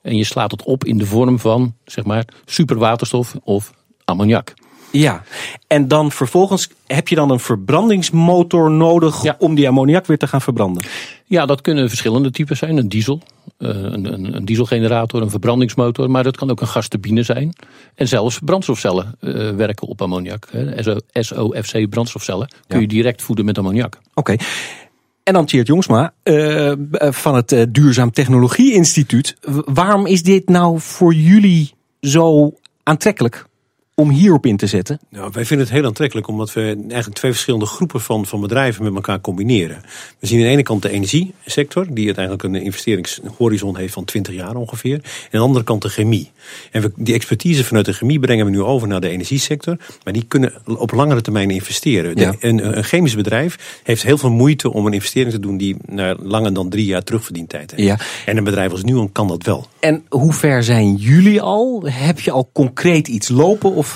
En 0.02 0.16
je 0.16 0.24
slaat 0.24 0.52
het 0.52 0.64
op 0.64 0.84
in 0.86 0.98
de 0.98 1.06
vorm 1.06 1.40
van, 1.40 1.76
zeg 1.86 2.06
maar, 2.06 2.26
superwaterstof 2.46 3.36
of 3.44 3.72
ammoniak. 4.06 4.54
Ja, 4.92 5.24
en 5.68 5.88
dan 5.88 6.12
vervolgens 6.12 6.70
heb 6.88 7.08
je 7.08 7.16
dan 7.16 7.32
een 7.32 7.40
verbrandingsmotor 7.40 8.72
nodig 8.72 9.24
Ja. 9.24 9.36
om 9.40 9.56
die 9.56 9.68
ammoniak 9.68 10.06
weer 10.06 10.18
te 10.18 10.28
gaan 10.28 10.42
verbranden. 10.42 10.84
Ja, 11.26 11.46
dat 11.46 11.62
kunnen 11.62 11.90
verschillende 11.90 12.32
types 12.32 12.60
zijn. 12.60 12.78
Een 12.78 12.90
diesel, 12.90 13.22
eh, 13.58 13.70
een, 13.70 14.36
een, 14.36 14.46
dieselgenerator, 14.46 15.22
een 15.22 15.30
verbrandingsmotor. 15.30 16.10
Maar 16.10 16.24
dat 16.24 16.38
kan 16.38 16.50
ook 16.52 16.62
een 16.62 16.68
gasturbine 16.68 17.24
zijn. 17.24 17.54
En 17.96 18.08
zelfs 18.08 18.40
brandstofcellen 18.44 19.16
eh, 19.20 19.50
werken 19.50 19.88
op 19.88 20.02
ammoniak. 20.02 20.48
SOFC 21.14 21.90
brandstofcellen 21.90 22.48
kun 22.68 22.76
Ja. 22.78 22.82
je 22.82 22.88
direct 22.88 23.22
voeden 23.22 23.46
met 23.46 23.58
ammoniak. 23.58 23.98
Oké. 24.14 24.36
En 25.24 25.34
dan 25.34 25.46
Tjeerd 25.46 25.68
Jongsma 25.68 26.14
eh, 26.24 26.72
van 27.10 27.36
het 27.36 27.66
Duurzaam 27.70 28.12
Technologie 28.12 28.74
Instituut. 28.74 29.36
Waarom 29.66 30.06
is 30.06 30.24
dit 30.24 30.50
nou 30.50 30.80
voor 30.80 31.14
jullie 31.14 31.74
zo 32.02 32.54
aantrekkelijk 32.84 33.46
om 34.00 34.10
hierop 34.10 34.46
in 34.46 34.58
te 34.58 34.68
zetten? 34.68 35.00
Nou, 35.10 35.30
wij 35.34 35.46
vinden 35.46 35.66
het 35.68 35.76
heel 35.76 35.86
aantrekkelijk 35.86 36.28
omdat 36.28 36.54
we 36.54 36.62
eigenlijk 36.62 37.16
twee 37.16 37.32
verschillende 37.32 37.66
groepen 37.66 38.02
van, 38.02 38.26
van 38.26 38.42
bedrijven 38.42 38.84
met 38.84 38.94
elkaar 38.96 39.22
combineren. 39.22 39.82
We 40.20 40.28
zien 40.28 40.38
aan 40.40 40.46
de 40.46 40.52
ene 40.52 40.64
kant 40.64 40.82
de 40.82 40.90
energiesector, 40.90 41.86
die 41.90 42.06
uiteindelijk 42.06 42.44
een 42.44 42.56
investeringshorizon 42.56 43.78
heeft 43.78 43.94
van 43.94 44.06
20 44.06 44.34
jaar 44.36 44.56
ongeveer. 44.56 44.94
En 44.94 45.02
aan 45.02 45.30
de 45.32 45.38
andere 45.40 45.64
kant 45.66 45.82
de 45.82 45.90
chemie. 45.90 46.32
En 46.72 46.82
we, 46.82 46.92
die 46.96 47.14
expertise 47.14 47.64
vanuit 47.64 47.86
de 47.86 47.94
chemie 47.94 48.20
brengen 48.20 48.46
we 48.46 48.52
nu 48.52 48.62
over 48.62 48.88
naar 48.88 49.02
de 49.02 49.10
energiesector. 49.10 49.78
Maar 50.04 50.14
die 50.14 50.26
kunnen 50.28 50.54
op 50.66 50.92
langere 50.92 51.22
termijn 51.22 51.50
investeren. 51.50 52.16
De- 52.16 52.22
Ja. 52.22 52.36
een, 52.40 52.78
een 52.78 52.84
chemisch 52.84 53.16
bedrijf 53.16 53.80
heeft 53.84 54.04
heel 54.04 54.18
veel 54.18 54.32
moeite 54.32 54.74
om 54.74 54.86
een 54.86 54.94
investering 54.94 55.32
te 55.34 55.40
doen 55.40 55.58
die 55.58 55.76
naar 55.86 56.16
langer 56.20 56.54
dan 56.54 56.70
drie 56.70 56.86
jaar 56.86 57.04
terugverdientijd 57.04 57.72
heeft. 57.72 57.84
Ja. 57.84 57.98
En 58.26 58.38
een 58.38 58.44
bedrijf 58.44 58.72
als 58.72 58.84
Nuon 58.84 59.12
kan 59.12 59.28
dat 59.28 59.44
wel. 59.44 59.68
En 59.80 60.04
hoe 60.10 60.34
ver 60.34 60.64
zijn 60.64 60.96
jullie 60.96 61.42
al? 61.42 61.84
Heb 61.86 62.20
je 62.20 62.32
al 62.32 62.50
concreet 62.54 63.08
iets 63.08 63.28
lopen? 63.30 63.74
Of? 63.74 63.89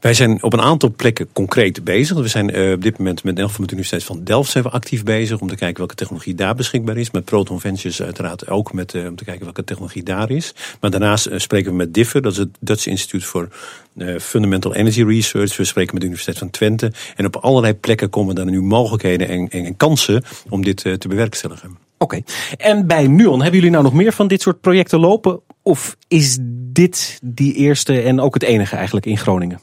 Wij 0.00 0.14
zijn 0.14 0.42
op 0.42 0.52
een 0.52 0.60
aantal 0.60 0.92
plekken 0.96 1.28
concreet 1.32 1.84
bezig. 1.84 2.16
We 2.16 2.28
zijn 2.28 2.50
eh, 2.50 2.72
op 2.72 2.82
dit 2.82 2.98
moment 2.98 3.24
met 3.24 3.38
van 3.40 3.64
de 3.64 3.72
Universiteit 3.72 4.04
van 4.04 4.24
Delft 4.24 4.50
zijn 4.50 4.64
we 4.64 4.70
actief 4.70 5.02
bezig 5.02 5.40
om 5.40 5.48
te 5.48 5.56
kijken 5.56 5.78
welke 5.78 5.94
technologie 5.94 6.34
daar 6.34 6.54
beschikbaar 6.54 6.96
is. 6.96 7.10
Met 7.10 7.24
Proton 7.24 7.60
Ventures 7.60 8.02
uiteraard 8.02 8.48
ook 8.48 8.72
met, 8.72 8.94
eh, 8.94 9.06
om 9.06 9.16
te 9.16 9.24
kijken 9.24 9.44
welke 9.44 9.64
technologie 9.64 10.02
daar 10.02 10.30
is. 10.30 10.54
Maar 10.80 10.90
daarnaast 10.90 11.26
eh, 11.26 11.38
spreken 11.38 11.70
we 11.70 11.76
met 11.76 11.94
DIFFE, 11.94 12.20
dat 12.20 12.32
is 12.32 12.38
het 12.38 12.48
Dutch 12.60 12.86
Institute 12.86 13.26
for 13.26 13.48
eh, 13.96 14.18
Fundamental 14.18 14.74
Energy 14.74 15.02
Research. 15.02 15.56
We 15.56 15.64
spreken 15.64 15.92
met 15.92 16.00
de 16.00 16.06
Universiteit 16.06 16.38
van 16.38 16.50
Twente. 16.50 16.92
En 17.16 17.26
op 17.26 17.36
allerlei 17.36 17.74
plekken 17.74 18.10
komen 18.10 18.36
er 18.36 18.50
nu 18.50 18.62
mogelijkheden 18.62 19.28
en, 19.28 19.48
en, 19.48 19.64
en 19.64 19.76
kansen 19.76 20.22
om 20.48 20.64
dit 20.64 20.76
te 20.76 21.08
bewerkstelligen. 21.08 21.78
Oké. 21.98 22.20
En 22.56 22.86
bij 22.86 23.06
Nuon, 23.06 23.40
hebben 23.40 23.54
jullie 23.54 23.70
nou 23.70 23.84
nog 23.84 23.92
meer 23.92 24.12
van 24.12 24.28
dit 24.28 24.42
soort 24.42 24.60
projecten 24.60 25.00
lopen? 25.00 25.40
Of 25.62 25.96
is 26.08 26.38
dit 26.72 27.18
die 27.22 27.54
eerste 27.54 28.00
en 28.00 28.20
ook 28.20 28.34
het 28.34 28.42
enige 28.42 28.76
eigenlijk 28.76 29.06
in 29.06 29.18
Groningen? 29.18 29.60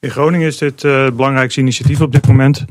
In 0.00 0.10
Groningen 0.10 0.46
is 0.46 0.58
dit 0.58 0.84
eh, 0.84 1.04
het 1.04 1.16
belangrijkste 1.16 1.60
initiatief 1.60 2.00
op 2.00 2.12
dit 2.12 2.26
moment. 2.26 2.64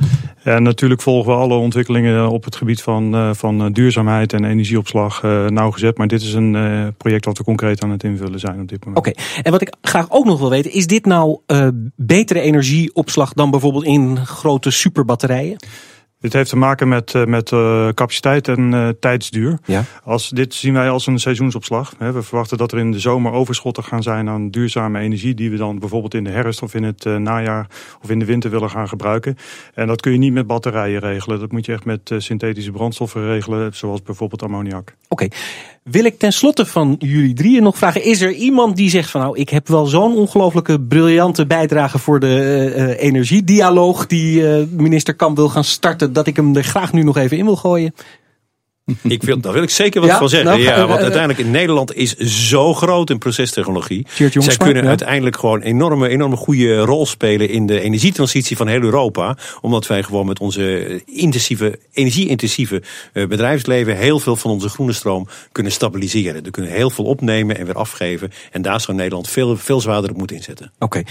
En 0.44 0.64
natuurlijk 0.64 1.02
volgen 1.02 1.32
we 1.32 1.38
alle 1.38 1.56
ontwikkelingen 1.56 2.30
op 2.30 2.44
het 2.44 2.56
gebied 2.56 2.82
van, 2.82 3.16
eh, 3.16 3.30
van 3.34 3.62
eh, 3.62 3.72
duurzaamheid 3.72 4.34
en 4.34 4.44
energieopslag 4.44 5.24
eh, 5.24 5.46
nauwgezet. 5.46 5.98
Maar 5.98 6.08
dit 6.08 6.22
is 6.22 6.34
een 6.34 6.94
project 6.98 7.26
wat 7.26 7.38
we 7.38 7.44
concreet 7.44 7.84
aan 7.84 7.90
het 7.90 8.04
invullen 8.04 8.40
zijn 8.40 8.62
op 8.62 8.68
dit 8.68 8.86
moment. 8.86 9.08
Oké, 9.08 9.22
en 9.42 9.52
wat 9.52 9.62
ik 9.62 9.74
graag 9.82 10.06
ook 10.10 10.26
nog 10.26 10.40
wil 10.40 10.50
weten, 10.50 10.72
is 10.72 10.88
dit 10.88 11.06
nou 11.06 11.40
betere 11.96 12.40
energieopslag 12.40 13.34
dan 13.34 13.52
bijvoorbeeld 13.52 13.86
in 13.86 14.26
grote 14.26 14.72
superbatterijen? 14.72 15.58
Dit 16.24 16.34
heeft 16.34 16.50
te 16.50 16.58
maken 16.58 16.88
met, 16.88 17.16
eh, 17.16 17.26
met 17.26 17.52
eh, 17.52 17.88
capaciteit 17.88 18.48
en 18.48 18.74
eh, 18.74 18.90
tijdsduur. 19.00 19.58
Ja. 19.66 19.84
Als, 20.04 20.30
dit 20.30 20.54
zien 20.54 20.74
wij 20.74 20.90
als 20.90 21.08
een 21.08 21.20
seizoensopslag. 21.20 21.94
Hè. 21.98 22.12
We 22.12 22.24
verwachten 22.24 22.58
dat 22.58 22.72
er 22.72 22.78
in 22.78 22.92
de 22.92 23.00
zomer 23.00 23.32
overschotten 23.32 23.84
gaan 23.84 24.04
zijn 24.04 24.30
aan 24.30 24.50
duurzame 24.50 25.00
energie. 25.00 25.34
Die 25.34 25.52
we 25.52 25.58
dan 25.58 25.80
bijvoorbeeld 25.80 26.14
in 26.14 26.24
de 26.24 26.30
herfst 26.30 26.62
of 26.62 26.74
in 26.74 26.84
het 26.84 27.04
najaar 27.04 27.68
of 28.02 28.10
in 28.10 28.20
de 28.20 28.26
winter 28.26 28.50
willen 28.50 28.70
gaan 28.70 28.88
gebruiken. 28.88 29.38
En 29.74 29.88
dat 29.88 30.02
kun 30.02 30.12
je 30.12 30.18
niet 30.18 30.34
met 30.34 30.48
batterijen 30.48 31.00
regelen. 31.00 31.40
Dat 31.40 31.52
moet 31.52 31.66
je 31.66 31.74
echt 31.74 31.86
met 31.86 32.14
synthetische 32.18 32.72
brandstoffen 32.72 33.26
regelen. 33.26 33.76
Zoals 33.76 34.02
bijvoorbeeld 34.02 34.44
ammoniak. 34.44 34.96
Oké, 35.08 35.28
wil 35.84 36.04
ik 36.06 36.19
tenslotte 36.19 36.65
van 36.65 36.96
jullie 37.00 37.34
drieën 37.34 37.63
nog 37.63 37.78
vragen, 37.78 38.04
is 38.04 38.22
er 38.22 38.32
iemand 38.32 38.76
die 38.76 38.89
zegt 38.89 39.10
van 39.10 39.22
nou, 39.22 39.38
ik 39.38 39.50
heb 39.50 39.67
wel 39.67 39.86
zo'n 39.86 40.15
ongelooflijke 40.15 40.82
briljante 40.82 41.46
bijdrage 41.46 42.00
voor 42.00 42.19
de 42.19 42.72
eh, 42.76 43.06
energiedialoog 43.08 44.08
die 44.08 44.48
eh, 44.48 44.63
minister 44.69 45.13
Kamp 45.13 45.38
wil 45.38 45.50
gaan 45.50 45.63
starten, 45.63 46.13
dat 46.13 46.28
ik 46.28 46.36
hem 46.36 46.56
er 46.56 46.63
graag 46.63 46.93
nu 46.93 47.04
nog 47.04 47.17
even 47.17 47.38
in 47.38 47.46
wil 47.46 47.56
gooien? 47.56 47.93
Ik 49.02 49.24
wil, 49.24 49.39
daar 49.39 49.54
wil 49.54 49.63
ik 49.63 49.69
zeker 49.69 50.02
wat 50.02 50.10
Ja? 50.10 50.17
van 50.17 50.30
zeggen. 50.30 50.50
Nou, 50.50 50.62
ja, 50.62 50.74
eh, 50.74 50.80
want 50.80 50.98
eh, 50.98 51.04
uiteindelijk 51.04 51.39
in 51.39 51.52
Nederland 51.52 51.96
is 51.96 52.15
zo 52.17 52.74
groot 52.74 53.10
in 53.10 53.17
procestechnologie. 53.17 54.08
Zij 54.13 54.58
kunnen 54.58 54.84
ja. 54.84 54.89
uiteindelijk 54.89 55.38
gewoon 55.38 55.62
enorme, 55.62 56.08
enorme 56.08 56.36
goede 56.36 56.80
rol 56.80 57.06
spelen 57.06 57.50
in 57.50 57.65
de 57.65 57.80
energietransitie 57.80 58.58
van 58.58 58.67
heel 58.67 58.82
Europa. 58.82 59.38
Omdat 59.62 59.88
wij 59.88 60.04
gewoon 60.04 60.26
met 60.26 60.39
onze 60.39 61.02
intensieve, 61.06 61.80
energie-intensieve 61.93 62.82
eh, 63.13 63.28
bedrijfsleven 63.28 63.98
heel 63.98 64.19
veel 64.19 64.36
van 64.36 64.52
onze 64.52 64.69
groene 64.69 64.93
stroom 64.93 65.28
kunnen 65.52 65.72
stabiliseren. 65.72 66.43
We 66.43 66.52
kunnen 66.52 66.72
heel 66.72 66.89
veel 66.89 67.06
opnemen 67.06 67.58
en 67.58 67.65
weer 67.65 67.76
afgeven. 67.76 68.32
En 68.52 68.62
daar 68.62 68.82
zou 68.82 68.98
Nederland 68.98 69.30
veel, 69.30 69.58
veel 69.58 69.82
zwaarder 69.82 70.10
op 70.10 70.17
moeten 70.17 70.36
inzetten. 70.36 70.72
Oké, 70.80 71.04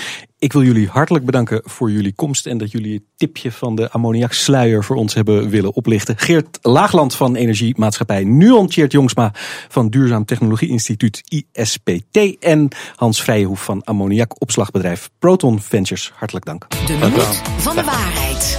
Ik 0.42 0.52
wil 0.52 0.62
jullie 0.62 0.88
hartelijk 0.88 1.24
bedanken 1.24 1.60
voor 1.64 1.90
jullie 1.90 2.12
komst 2.12 2.46
en 2.46 2.58
dat 2.58 2.70
jullie 2.70 2.94
het 2.94 3.02
tipje 3.16 3.52
van 3.52 3.74
de 3.74 3.90
ammoniaksluier 3.90 4.84
voor 4.84 4.96
ons 4.96 5.14
hebben 5.14 5.48
willen 5.48 5.74
oplichten. 5.74 6.18
Geert 6.18 6.58
Laagland 6.62 7.14
van 7.14 7.34
Energiemaatschappij 7.34 8.24
Nuon, 8.24 8.68
Tjeerd 8.68 8.92
Jongsma 8.92 9.32
van 9.68 9.88
Duurzaam 9.88 10.24
Technologie 10.24 10.68
Instituut 10.68 11.22
ISPT 11.28 12.38
en 12.40 12.68
Hans 12.96 13.22
Vrijehoef 13.22 13.64
van 13.64 13.84
ammoniakopslagbedrijf 13.84 15.10
Proton 15.18 15.60
Ventures. 15.60 16.12
Hartelijk 16.14 16.44
dank. 16.44 16.66
De 16.86 16.92
minuut 16.92 17.42
van 17.56 17.76
de 17.76 17.84
waarheid. 17.84 18.58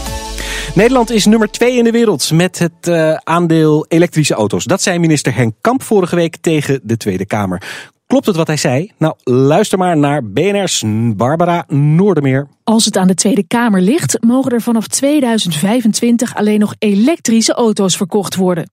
Nederland 0.76 1.12
is 1.12 1.26
nummer 1.26 1.52
twee 1.52 1.78
in 1.78 1.84
de 1.84 1.92
wereld 1.92 2.32
met 2.32 2.60
het 2.60 2.88
uh, 2.88 3.14
aandeel 3.14 3.86
elektrische 3.88 4.34
auto's. 4.34 4.64
Dat 4.64 4.82
zei 4.82 5.00
minister 5.00 5.36
Henk 5.36 5.54
Kamp 5.62 5.84
vorige 5.84 6.16
week 6.16 6.38
tegen 6.42 6.80
de 6.84 6.98
Tweede 6.98 7.26
Kamer. 7.26 7.62
Klopt 8.08 8.26
het 8.26 8.36
wat 8.36 8.48
hij 8.48 8.58
zei? 8.58 8.92
Nou, 8.98 9.16
luister 9.24 9.78
maar 9.78 9.98
naar 9.98 10.24
BNR's 10.32 10.84
Barbara 11.16 11.66
Noordermeer. 11.68 12.48
Als 12.64 12.86
het 12.86 12.98
aan 12.98 13.08
de 13.08 13.14
Tweede 13.14 13.48
Kamer 13.48 13.82
ligt, 13.82 14.24
mogen 14.24 14.52
er 14.52 14.62
vanaf 14.62 14.88
2025 14.88 16.36
alleen 16.36 16.60
nog 16.60 16.76
elektrische 16.78 17.54
auto's 17.54 17.98
verkocht 17.98 18.36
worden. 18.36 18.72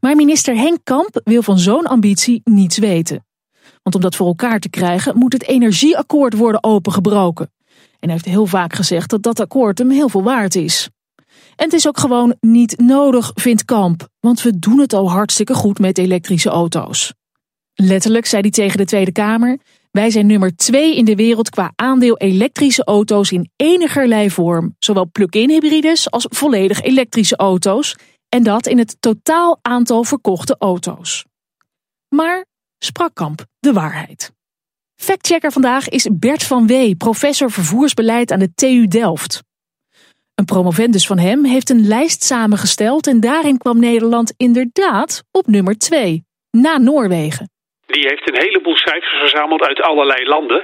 Maar 0.00 0.16
minister 0.16 0.56
Henk 0.56 0.78
Kamp 0.82 1.20
wil 1.24 1.42
van 1.42 1.58
zo'n 1.58 1.86
ambitie 1.86 2.40
niets 2.44 2.78
weten. 2.78 3.24
Want 3.82 3.94
om 3.96 4.00
dat 4.00 4.16
voor 4.16 4.26
elkaar 4.26 4.58
te 4.58 4.70
krijgen, 4.70 5.18
moet 5.18 5.32
het 5.32 5.48
energieakkoord 5.48 6.36
worden 6.36 6.64
opengebroken. 6.64 7.52
En 7.98 8.10
hij 8.10 8.12
heeft 8.12 8.24
heel 8.24 8.46
vaak 8.46 8.74
gezegd 8.74 9.10
dat 9.10 9.22
dat 9.22 9.40
akkoord 9.40 9.78
hem 9.78 9.90
heel 9.90 10.08
veel 10.08 10.22
waard 10.22 10.54
is. 10.54 10.88
En 11.56 11.64
het 11.64 11.72
is 11.72 11.88
ook 11.88 11.98
gewoon 11.98 12.36
niet 12.40 12.78
nodig, 12.78 13.30
vindt 13.34 13.64
Kamp, 13.64 14.08
want 14.20 14.42
we 14.42 14.58
doen 14.58 14.78
het 14.78 14.92
al 14.92 15.10
hartstikke 15.10 15.54
goed 15.54 15.78
met 15.78 15.98
elektrische 15.98 16.50
auto's. 16.50 17.12
Letterlijk 17.74 18.26
zei 18.26 18.42
hij 18.42 18.50
tegen 18.50 18.78
de 18.78 18.84
Tweede 18.84 19.12
Kamer: 19.12 19.58
Wij 19.90 20.10
zijn 20.10 20.26
nummer 20.26 20.56
twee 20.56 20.96
in 20.96 21.04
de 21.04 21.14
wereld 21.14 21.50
qua 21.50 21.72
aandeel 21.76 22.16
elektrische 22.16 22.84
auto's 22.84 23.32
in 23.32 23.50
enigerlei 23.56 24.30
vorm, 24.30 24.76
zowel 24.78 25.08
plug-in 25.12 25.50
hybrides 25.50 26.10
als 26.10 26.26
volledig 26.28 26.82
elektrische 26.82 27.36
auto's, 27.36 27.96
en 28.28 28.42
dat 28.42 28.66
in 28.66 28.78
het 28.78 28.96
totaal 29.00 29.58
aantal 29.62 30.04
verkochte 30.04 30.56
auto's. 30.58 31.24
Maar 32.08 32.46
sprak 32.78 33.14
Kamp 33.14 33.44
de 33.58 33.72
waarheid. 33.72 34.32
Factchecker 34.94 35.52
vandaag 35.52 35.88
is 35.88 36.08
Bert 36.12 36.42
van 36.42 36.66
Wee, 36.66 36.96
professor 36.96 37.50
vervoersbeleid 37.50 38.30
aan 38.30 38.38
de 38.38 38.54
TU 38.54 38.86
Delft. 38.86 39.42
Een 40.34 40.44
promovendus 40.44 41.06
van 41.06 41.18
hem 41.18 41.44
heeft 41.44 41.70
een 41.70 41.86
lijst 41.86 42.24
samengesteld 42.24 43.06
en 43.06 43.20
daarin 43.20 43.58
kwam 43.58 43.78
Nederland 43.78 44.32
inderdaad 44.36 45.24
op 45.30 45.46
nummer 45.46 45.78
2, 45.78 46.24
na 46.50 46.78
Noorwegen. 46.78 47.53
Die 47.94 48.06
heeft 48.08 48.28
een 48.28 48.42
heleboel 48.44 48.76
cijfers 48.76 49.18
verzameld 49.18 49.62
uit 49.62 49.80
allerlei 49.82 50.26
landen. 50.26 50.62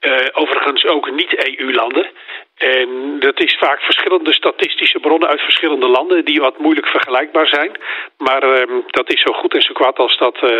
Uh, 0.00 0.12
overigens 0.32 0.84
ook 0.86 1.10
niet-EU-landen. 1.10 2.06
En 2.54 2.88
dat 3.18 3.40
is 3.40 3.56
vaak 3.58 3.80
verschillende 3.80 4.34
statistische 4.34 4.98
bronnen 4.98 5.28
uit 5.28 5.40
verschillende 5.40 5.88
landen 5.88 6.24
die 6.24 6.40
wat 6.40 6.58
moeilijk 6.58 6.86
vergelijkbaar 6.86 7.46
zijn. 7.46 7.70
Maar 8.16 8.42
uh, 8.44 8.82
dat 8.86 9.12
is 9.12 9.20
zo 9.20 9.32
goed 9.32 9.54
en 9.54 9.62
zo 9.62 9.72
kwaad 9.72 9.98
als 9.98 10.18
dat 10.18 10.36
uh, 10.42 10.50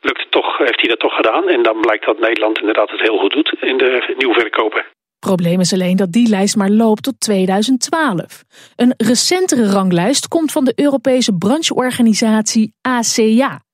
lukt 0.00 0.26
toch, 0.30 0.58
heeft 0.58 0.80
hij 0.80 0.88
dat 0.88 1.00
toch 1.00 1.14
gedaan. 1.14 1.48
En 1.48 1.62
dan 1.62 1.80
blijkt 1.80 2.04
dat 2.04 2.18
Nederland 2.18 2.58
inderdaad 2.58 2.90
het 2.90 3.00
heel 3.00 3.18
goed 3.18 3.32
doet 3.32 3.56
in 3.60 3.76
de 3.76 4.14
nieuwverkopen. 4.16 4.84
Probleem 5.18 5.60
is 5.60 5.72
alleen 5.72 5.96
dat 5.96 6.12
die 6.12 6.28
lijst 6.28 6.56
maar 6.56 6.70
loopt 6.70 7.02
tot 7.02 7.20
2012. 7.20 8.42
Een 8.76 8.94
recentere 8.96 9.70
ranglijst 9.70 10.28
komt 10.28 10.52
van 10.52 10.64
de 10.64 10.72
Europese 10.76 11.36
brancheorganisatie 11.38 12.74
ACA. 12.80 13.64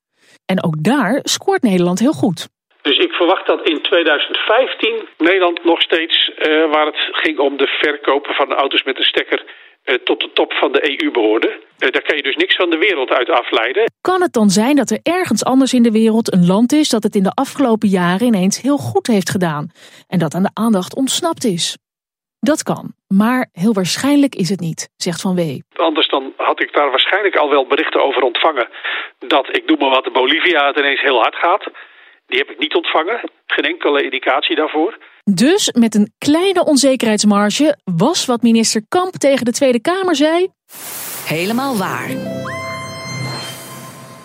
En 0.52 0.64
ook 0.64 0.76
daar 0.92 1.20
scoort 1.22 1.62
Nederland 1.62 1.98
heel 1.98 2.12
goed. 2.12 2.48
Dus 2.82 2.98
ik 2.98 3.12
verwacht 3.12 3.46
dat 3.46 3.68
in 3.68 3.82
2015 3.82 5.08
Nederland 5.18 5.64
nog 5.64 5.80
steeds, 5.82 6.16
uh, 6.28 6.70
waar 6.72 6.86
het 6.86 7.00
ging 7.22 7.38
om 7.38 7.56
de 7.56 7.66
verkopen 7.66 8.34
van 8.34 8.52
auto's 8.52 8.82
met 8.82 8.98
een 8.98 9.12
stekker, 9.12 9.40
uh, 9.84 9.94
tot 9.94 10.20
de 10.20 10.30
top 10.32 10.52
van 10.52 10.72
de 10.72 10.80
EU 10.90 11.10
behoorde. 11.10 11.48
Uh, 11.48 11.90
daar 11.90 12.02
kan 12.02 12.16
je 12.16 12.22
dus 12.22 12.36
niks 12.36 12.56
van 12.56 12.70
de 12.70 12.78
wereld 12.78 13.10
uit 13.10 13.30
afleiden. 13.30 13.90
Kan 14.00 14.22
het 14.22 14.32
dan 14.32 14.50
zijn 14.50 14.76
dat 14.76 14.90
er 14.90 14.98
ergens 15.02 15.44
anders 15.44 15.72
in 15.72 15.82
de 15.82 15.90
wereld 15.90 16.32
een 16.32 16.46
land 16.46 16.72
is 16.72 16.88
dat 16.88 17.02
het 17.02 17.14
in 17.14 17.22
de 17.22 17.34
afgelopen 17.34 17.88
jaren 17.88 18.26
ineens 18.26 18.60
heel 18.60 18.78
goed 18.78 19.06
heeft 19.06 19.30
gedaan 19.30 19.70
en 20.08 20.18
dat 20.18 20.34
aan 20.34 20.42
de 20.42 20.50
aandacht 20.54 20.96
ontsnapt 20.96 21.44
is? 21.44 21.76
Dat 22.50 22.62
kan, 22.62 22.94
maar 23.08 23.48
heel 23.52 23.72
waarschijnlijk 23.72 24.34
is 24.34 24.48
het 24.48 24.60
niet, 24.60 24.88
zegt 24.96 25.20
Van 25.20 25.34
Wee. 25.34 25.64
Anders 25.76 26.08
dan 26.08 26.32
had 26.36 26.62
ik 26.62 26.72
daar 26.72 26.90
waarschijnlijk 26.90 27.36
al 27.36 27.50
wel 27.50 27.66
berichten 27.66 28.04
over 28.04 28.22
ontvangen 28.22 28.68
dat, 29.18 29.56
ik 29.56 29.66
noem 29.66 29.78
maar 29.78 29.90
wat, 29.90 30.04
de 30.04 30.10
Bolivia 30.10 30.66
het 30.66 30.76
ineens 30.76 31.00
heel 31.00 31.20
hard 31.20 31.34
gaat. 31.34 31.64
Die 32.26 32.38
heb 32.38 32.50
ik 32.50 32.58
niet 32.58 32.74
ontvangen, 32.74 33.20
geen 33.46 33.64
enkele 33.64 34.02
indicatie 34.02 34.56
daarvoor. 34.56 34.98
Dus 35.24 35.72
met 35.72 35.94
een 35.94 36.12
kleine 36.18 36.64
onzekerheidsmarge 36.64 37.78
was 37.84 38.26
wat 38.26 38.42
minister 38.42 38.82
Kamp 38.88 39.12
tegen 39.12 39.44
de 39.44 39.52
Tweede 39.52 39.80
Kamer 39.80 40.16
zei... 40.16 40.48
Helemaal 41.26 41.76
waar. 41.76 42.10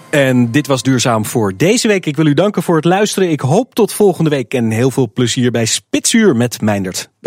En 0.10 0.52
dit 0.52 0.68
was 0.68 0.84
Duurzaam 0.84 1.26
voor 1.26 1.54
deze 1.58 1.88
week. 1.88 2.06
Ik 2.06 2.16
wil 2.16 2.26
u 2.26 2.34
danken 2.34 2.64
voor 2.64 2.76
het 2.76 2.86
luisteren. 2.86 3.30
Ik 3.30 3.40
hoop 3.40 3.74
tot 3.74 3.94
volgende 3.94 4.30
week 4.30 4.54
en 4.54 4.72
heel 4.72 4.92
veel 4.92 5.12
plezier 5.14 5.52
bij 5.52 5.66
Spitsuur 5.66 6.36
met 6.36 6.62
Meindert. 6.62 6.98
Dag. 6.98 7.26